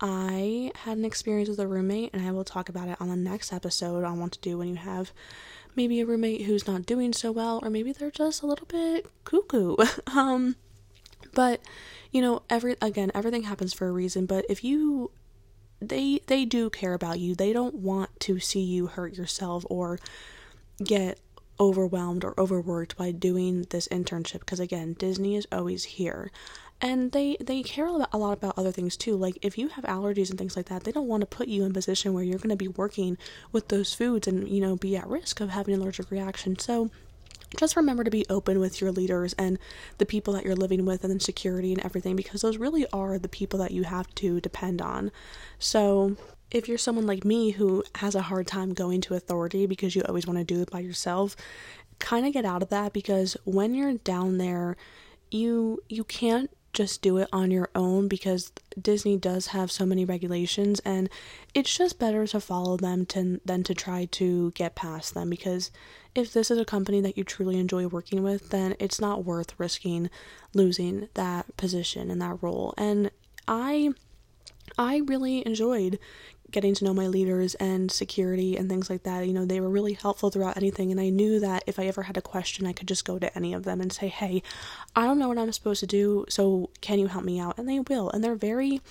I 0.02 0.72
had 0.84 0.98
an 0.98 1.06
experience 1.06 1.48
with 1.48 1.60
a 1.60 1.68
roommate, 1.68 2.10
and 2.12 2.28
I 2.28 2.32
will 2.32 2.44
talk 2.44 2.70
about 2.70 2.88
it 2.88 3.00
on 3.00 3.08
the 3.08 3.16
next 3.16 3.54
episode 3.54 4.04
on 4.04 4.20
what 4.20 4.32
to 4.32 4.40
do 4.40 4.58
when 4.58 4.68
you 4.68 4.76
have 4.76 5.12
maybe 5.76 6.02
a 6.02 6.06
roommate 6.06 6.42
who's 6.42 6.68
not 6.68 6.88
doing 6.88 7.14
so 7.14 7.32
well, 7.32 7.60
or 7.62 7.70
maybe 7.70 7.92
they're 7.92 8.10
just 8.10 8.42
a 8.42 8.48
little 8.48 8.66
bit 8.66 9.06
cuckoo. 9.24 9.76
um, 10.08 10.56
but 11.34 11.62
you 12.12 12.22
know, 12.22 12.42
every 12.50 12.76
again, 12.82 13.12
everything 13.14 13.44
happens 13.44 13.74
for 13.74 13.88
a 13.88 13.92
reason. 13.92 14.26
But 14.26 14.44
if 14.50 14.64
you, 14.64 15.12
they 15.80 16.20
they 16.26 16.46
do 16.46 16.72
care 16.72 16.96
about 16.96 17.20
you. 17.20 17.36
They 17.36 17.54
don't 17.54 17.76
want 17.76 18.20
to 18.22 18.40
see 18.40 18.62
you 18.62 18.88
hurt 18.88 19.14
yourself 19.14 19.66
or 19.70 20.00
get 20.84 21.20
overwhelmed 21.60 22.24
or 22.24 22.34
overworked 22.40 22.98
by 22.98 23.12
doing 23.12 23.68
this 23.70 23.88
internship 23.90 24.40
because 24.40 24.60
again 24.60 24.94
disney 24.98 25.36
is 25.36 25.46
always 25.52 25.84
here 25.84 26.32
and 26.82 27.12
they 27.12 27.38
they 27.40 27.62
care 27.62 27.86
a 27.86 27.92
lot 27.92 28.38
about 28.38 28.58
other 28.58 28.72
things 28.72 28.98
too. 28.98 29.16
Like 29.16 29.38
if 29.42 29.58
you 29.58 29.70
have 29.70 29.86
allergies 29.86 30.30
and 30.30 30.40
things 30.40 30.58
like 30.58 30.66
that 30.68 30.84
they 30.84 30.92
don't 30.92 31.08
want 31.08 31.22
to 31.22 31.28
put 31.28 31.48
you 31.48 31.64
in 31.64 31.72
a 31.72 31.74
position 31.74 32.14
where 32.14 32.24
you're 32.24 32.40
going 32.40 32.50
to 32.50 32.56
be 32.56 32.68
working 32.68 33.18
with 33.52 33.68
those 33.68 33.94
foods 33.94 34.28
and 34.28 34.50
you 34.50 34.60
know 34.60 34.76
be 34.76 34.98
at 34.98 35.08
risk 35.08 35.40
of 35.40 35.50
having 35.50 35.76
an 35.76 35.82
allergic 35.82 36.10
reaction. 36.10 36.58
So 36.58 36.90
just 37.58 37.76
remember 37.76 38.04
to 38.04 38.12
be 38.12 38.26
open 38.30 38.60
with 38.60 38.80
your 38.80 38.92
leaders 38.92 39.34
and 39.34 39.60
the 39.98 40.06
people 40.06 40.34
that 40.34 40.46
you're 40.46 40.56
living 40.56 40.86
with 40.86 41.04
and 41.04 41.12
then 41.12 41.20
security 41.20 41.74
and 41.74 41.84
everything 41.84 42.16
because 42.16 42.42
those 42.42 42.58
really 42.58 42.86
are 42.94 43.20
the 43.20 43.28
people 43.28 43.60
that 43.60 43.72
you 43.72 43.84
have 43.84 44.14
to 44.16 44.40
depend 44.40 44.82
on. 44.82 45.12
So 45.60 46.16
if 46.50 46.68
you're 46.68 46.78
someone 46.78 47.06
like 47.06 47.26
me 47.26 47.52
who 47.52 47.84
has 47.96 48.16
a 48.16 48.22
hard 48.22 48.48
time 48.48 48.74
going 48.74 49.02
to 49.02 49.16
authority 49.16 49.66
because 49.66 49.96
you 49.96 50.02
always 50.04 50.26
want 50.26 50.40
to 50.40 50.46
do 50.46 50.62
it 50.62 50.72
by 50.72 50.80
yourself 50.80 51.36
kind 52.00 52.26
of 52.26 52.34
get 52.34 52.46
out 52.46 52.64
of 52.64 52.70
that 52.70 52.94
because 52.94 53.38
when 53.46 53.76
you're 53.76 53.94
down 53.94 54.38
there 54.38 54.76
you 55.30 55.80
you 55.88 56.04
can't 56.04 56.50
just 56.74 57.02
do 57.02 57.18
it 57.18 57.28
on 57.34 57.52
your 57.52 57.70
own 57.76 58.08
because 58.08 58.52
Disney 58.80 59.18
does 59.18 59.48
have 59.48 59.72
so 59.72 59.86
many 59.86 60.06
regulations 60.06 60.80
and 60.82 61.10
it's 61.54 61.76
just 61.78 62.00
better 62.00 62.26
to 62.28 62.40
follow 62.40 62.78
them 62.78 63.06
to, 63.08 63.42
than 63.46 63.64
to 63.64 63.74
try 63.74 64.06
to 64.12 64.52
get 64.52 64.76
past 64.76 65.14
them 65.14 65.30
because 65.30 65.72
if 66.16 66.34
this 66.34 66.52
is 66.52 66.58
a 66.58 66.66
company 66.66 67.02
that 67.02 67.18
you 67.18 67.24
truly 67.24 67.60
enjoy 67.60 67.88
working 67.88 68.24
with 68.24 68.50
then 68.50 68.76
it's 68.80 69.02
not 69.02 69.26
worth 69.26 69.54
risking 69.58 70.10
losing 70.54 71.08
that 71.14 71.56
position 71.58 72.12
and 72.12 72.22
that 72.22 72.42
role. 72.42 72.74
And 72.78 73.12
I 73.48 73.92
I 74.78 74.98
really 75.06 75.46
enjoyed 75.46 76.00
getting 76.52 76.74
to 76.76 76.84
know 76.84 76.94
my 76.94 77.08
leaders 77.08 77.56
and 77.56 77.92
security 77.92 78.58
and 78.58 78.70
things 78.70 78.90
like 78.90 79.04
that. 79.04 79.26
You 79.26 79.34
know, 79.34 79.46
they 79.46 79.60
were 79.60 79.70
really 79.70 79.94
helpful 79.94 80.30
throughout 80.30 80.58
anything. 80.58 80.92
And 80.92 81.00
I 81.00 81.10
knew 81.10 81.40
that 81.40 81.64
if 81.68 81.80
I 81.80 81.86
ever 81.86 82.04
had 82.04 82.18
a 82.18 82.22
question, 82.22 82.68
I 82.68 82.74
could 82.74 82.88
just 82.88 83.06
go 83.06 83.20
to 83.20 83.36
any 83.38 83.54
of 83.54 83.64
them 83.64 83.82
and 83.82 83.92
say, 83.92 84.08
hey, 84.08 84.44
I 84.96 85.06
don't 85.06 85.20
know 85.20 85.28
what 85.28 85.38
I'm 85.38 85.52
supposed 85.52 85.80
to 85.82 85.88
do. 85.88 86.26
So 86.30 86.70
can 86.82 87.00
you 87.00 87.08
help 87.08 87.24
me 87.24 87.40
out? 87.40 87.58
And 87.58 87.68
they 87.68 87.80
will. 87.80 88.10
And 88.10 88.24
they're 88.24 88.36
very, 88.36 88.82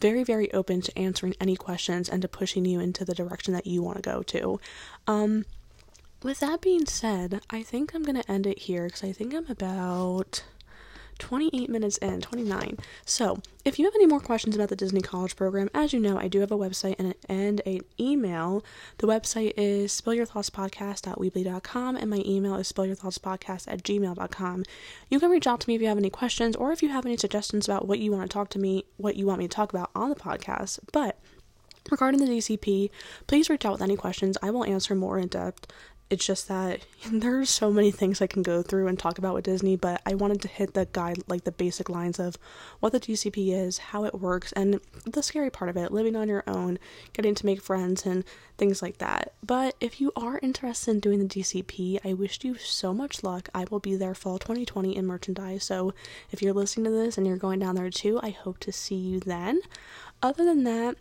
very, 0.00 0.24
very 0.24 0.52
open 0.52 0.80
to 0.82 0.98
answering 0.98 1.34
any 1.40 1.56
questions 1.56 2.08
and 2.08 2.22
to 2.22 2.28
pushing 2.28 2.64
you 2.64 2.80
into 2.80 3.04
the 3.04 3.14
direction 3.14 3.54
that 3.54 3.66
you 3.66 3.82
want 3.82 3.96
to 3.96 4.02
go 4.02 4.22
to. 4.22 4.60
Um, 5.06 5.44
with 6.22 6.40
that 6.40 6.62
being 6.62 6.86
said, 6.86 7.42
I 7.50 7.62
think 7.62 7.94
I'm 7.94 8.02
going 8.02 8.20
to 8.20 8.30
end 8.30 8.46
it 8.46 8.60
here 8.60 8.86
because 8.86 9.04
I 9.04 9.12
think 9.12 9.34
I'm 9.34 9.46
about 9.50 10.42
28 11.18 11.70
minutes 11.70 11.96
in, 11.98 12.20
29. 12.20 12.78
So, 13.04 13.40
if 13.64 13.78
you 13.78 13.84
have 13.86 13.94
any 13.94 14.06
more 14.06 14.20
questions 14.20 14.54
about 14.54 14.68
the 14.68 14.76
Disney 14.76 15.00
College 15.00 15.36
program, 15.36 15.70
as 15.72 15.92
you 15.92 16.00
know, 16.00 16.18
I 16.18 16.28
do 16.28 16.40
have 16.40 16.52
a 16.52 16.58
website 16.58 16.96
and, 16.98 17.14
and 17.28 17.62
an 17.64 17.80
email. 17.98 18.64
The 18.98 19.06
website 19.06 19.54
is 19.56 19.98
spillyourthoughtspodcast.weebly.com 19.98 21.96
and 21.96 22.10
my 22.10 22.22
email 22.26 22.56
is 22.56 22.70
spillyourthoughtspodcast 22.70 23.64
at 23.68 23.82
gmail.com. 23.82 24.64
You 25.08 25.20
can 25.20 25.30
reach 25.30 25.46
out 25.46 25.60
to 25.60 25.68
me 25.68 25.76
if 25.76 25.80
you 25.80 25.88
have 25.88 25.98
any 25.98 26.10
questions 26.10 26.56
or 26.56 26.72
if 26.72 26.82
you 26.82 26.90
have 26.90 27.06
any 27.06 27.16
suggestions 27.16 27.66
about 27.66 27.88
what 27.88 28.00
you 28.00 28.12
want 28.12 28.30
to 28.30 28.34
talk 28.34 28.50
to 28.50 28.58
me, 28.58 28.84
what 28.96 29.16
you 29.16 29.26
want 29.26 29.38
me 29.38 29.48
to 29.48 29.54
talk 29.54 29.72
about 29.72 29.90
on 29.94 30.10
the 30.10 30.16
podcast. 30.16 30.80
But 30.92 31.18
regarding 31.90 32.20
the 32.20 32.26
DCP, 32.26 32.90
please 33.26 33.48
reach 33.48 33.64
out 33.64 33.72
with 33.72 33.82
any 33.82 33.96
questions. 33.96 34.36
I 34.42 34.50
will 34.50 34.64
answer 34.64 34.94
more 34.94 35.18
in 35.18 35.28
depth 35.28 35.66
it's 36.10 36.26
just 36.26 36.48
that 36.48 36.80
there's 37.10 37.50
so 37.50 37.70
many 37.70 37.90
things 37.90 38.20
I 38.20 38.26
can 38.26 38.42
go 38.42 38.62
through 38.62 38.86
and 38.88 38.98
talk 38.98 39.18
about 39.18 39.34
with 39.34 39.44
Disney, 39.44 39.76
but 39.76 40.00
I 40.06 40.14
wanted 40.14 40.42
to 40.42 40.48
hit 40.48 40.74
the 40.74 40.86
guide, 40.92 41.22
like 41.28 41.44
the 41.44 41.52
basic 41.52 41.88
lines 41.88 42.18
of 42.18 42.36
what 42.80 42.92
the 42.92 43.00
DCP 43.00 43.52
is, 43.52 43.78
how 43.78 44.04
it 44.04 44.20
works, 44.20 44.52
and 44.52 44.80
the 45.04 45.22
scary 45.22 45.50
part 45.50 45.70
of 45.70 45.76
it 45.76 45.92
living 45.92 46.16
on 46.16 46.28
your 46.28 46.44
own, 46.46 46.78
getting 47.12 47.34
to 47.34 47.46
make 47.46 47.62
friends, 47.62 48.06
and 48.06 48.24
things 48.56 48.82
like 48.82 48.98
that. 48.98 49.32
But 49.44 49.74
if 49.80 50.00
you 50.00 50.12
are 50.16 50.38
interested 50.42 50.92
in 50.92 51.00
doing 51.00 51.18
the 51.18 51.40
DCP, 51.40 52.00
I 52.04 52.12
wish 52.12 52.38
you 52.42 52.56
so 52.56 52.92
much 52.92 53.22
luck. 53.22 53.48
I 53.54 53.64
will 53.70 53.80
be 53.80 53.96
there 53.96 54.14
fall 54.14 54.38
2020 54.38 54.96
in 54.96 55.06
merchandise, 55.06 55.64
so 55.64 55.94
if 56.30 56.42
you're 56.42 56.52
listening 56.52 56.84
to 56.84 56.90
this 56.90 57.18
and 57.18 57.26
you're 57.26 57.36
going 57.36 57.60
down 57.60 57.74
there 57.74 57.90
too, 57.90 58.20
I 58.22 58.30
hope 58.30 58.58
to 58.60 58.72
see 58.72 58.96
you 58.96 59.20
then. 59.20 59.60
Other 60.22 60.44
than 60.44 60.64
that, 60.64 60.96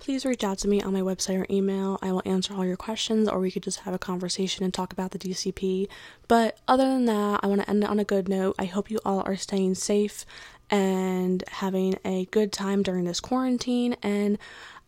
please 0.00 0.24
reach 0.24 0.42
out 0.42 0.58
to 0.58 0.68
me 0.68 0.82
on 0.82 0.92
my 0.92 1.02
website 1.02 1.38
or 1.38 1.46
email. 1.50 1.98
I 2.02 2.10
will 2.10 2.22
answer 2.24 2.54
all 2.54 2.64
your 2.64 2.76
questions, 2.76 3.28
or 3.28 3.38
we 3.38 3.50
could 3.50 3.62
just 3.62 3.80
have 3.80 3.94
a 3.94 3.98
conversation 3.98 4.64
and 4.64 4.72
talk 4.72 4.92
about 4.92 5.10
the 5.12 5.18
DCP. 5.18 5.88
But 6.26 6.58
other 6.66 6.84
than 6.84 7.04
that, 7.04 7.40
I 7.42 7.46
want 7.46 7.60
to 7.60 7.70
end 7.70 7.84
it 7.84 7.90
on 7.90 8.00
a 8.00 8.04
good 8.04 8.28
note. 8.28 8.56
I 8.58 8.64
hope 8.64 8.90
you 8.90 8.98
all 9.04 9.22
are 9.26 9.36
staying 9.36 9.76
safe 9.76 10.24
and 10.70 11.44
having 11.48 11.96
a 12.04 12.24
good 12.26 12.52
time 12.52 12.82
during 12.82 13.04
this 13.04 13.20
quarantine. 13.20 13.94
And 14.02 14.38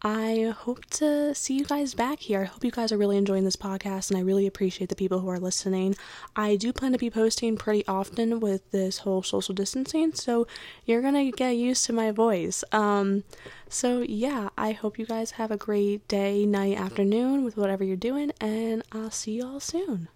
I 0.05 0.53
hope 0.59 0.85
to 0.97 1.33
see 1.33 1.57
you 1.57 1.65
guys 1.65 1.95
back 1.95 2.19
here. 2.19 2.41
I 2.41 2.45
hope 2.47 2.65
you 2.65 2.73
guys 2.73 2.91
are 2.91 2.99
really 2.99 3.17
enjoying 3.17 3.45
this 3.45 3.55
podcast 3.55 4.11
and 4.11 4.19
I 4.19 4.23
really 4.23 4.49
appreciate 4.49 4.89
the 4.89 4.97
people 4.97 5.21
who 5.21 5.29
are 5.29 5.39
listening. 5.39 5.95
I 6.35 6.57
do 6.57 6.73
plan 6.73 6.91
to 6.91 6.99
be 6.99 7.09
posting 7.09 7.57
pretty 7.57 7.87
often 7.87 8.41
with 8.41 8.69
this 8.73 8.99
whole 8.99 9.23
social 9.23 9.55
distancing, 9.55 10.13
so 10.13 10.49
you're 10.85 11.03
to 11.03 11.31
get 11.31 11.51
used 11.53 11.87
to 11.87 11.93
my 11.93 12.11
voice. 12.11 12.65
Um 12.73 13.23
so 13.69 14.01
yeah, 14.01 14.49
I 14.59 14.73
hope 14.73 14.99
you 14.99 15.07
guys 15.07 15.33
have 15.33 15.53
a 15.53 15.57
great 15.57 16.09
day, 16.09 16.47
night, 16.47 16.79
afternoon 16.79 17.45
with 17.45 17.57
whatever 17.57 17.85
you're 17.85 17.97
doing 17.97 18.33
and 18.41 18.83
I'll 18.91 19.13
see 19.13 19.33
you 19.33 19.47
all 19.47 19.61
soon. 19.61 20.09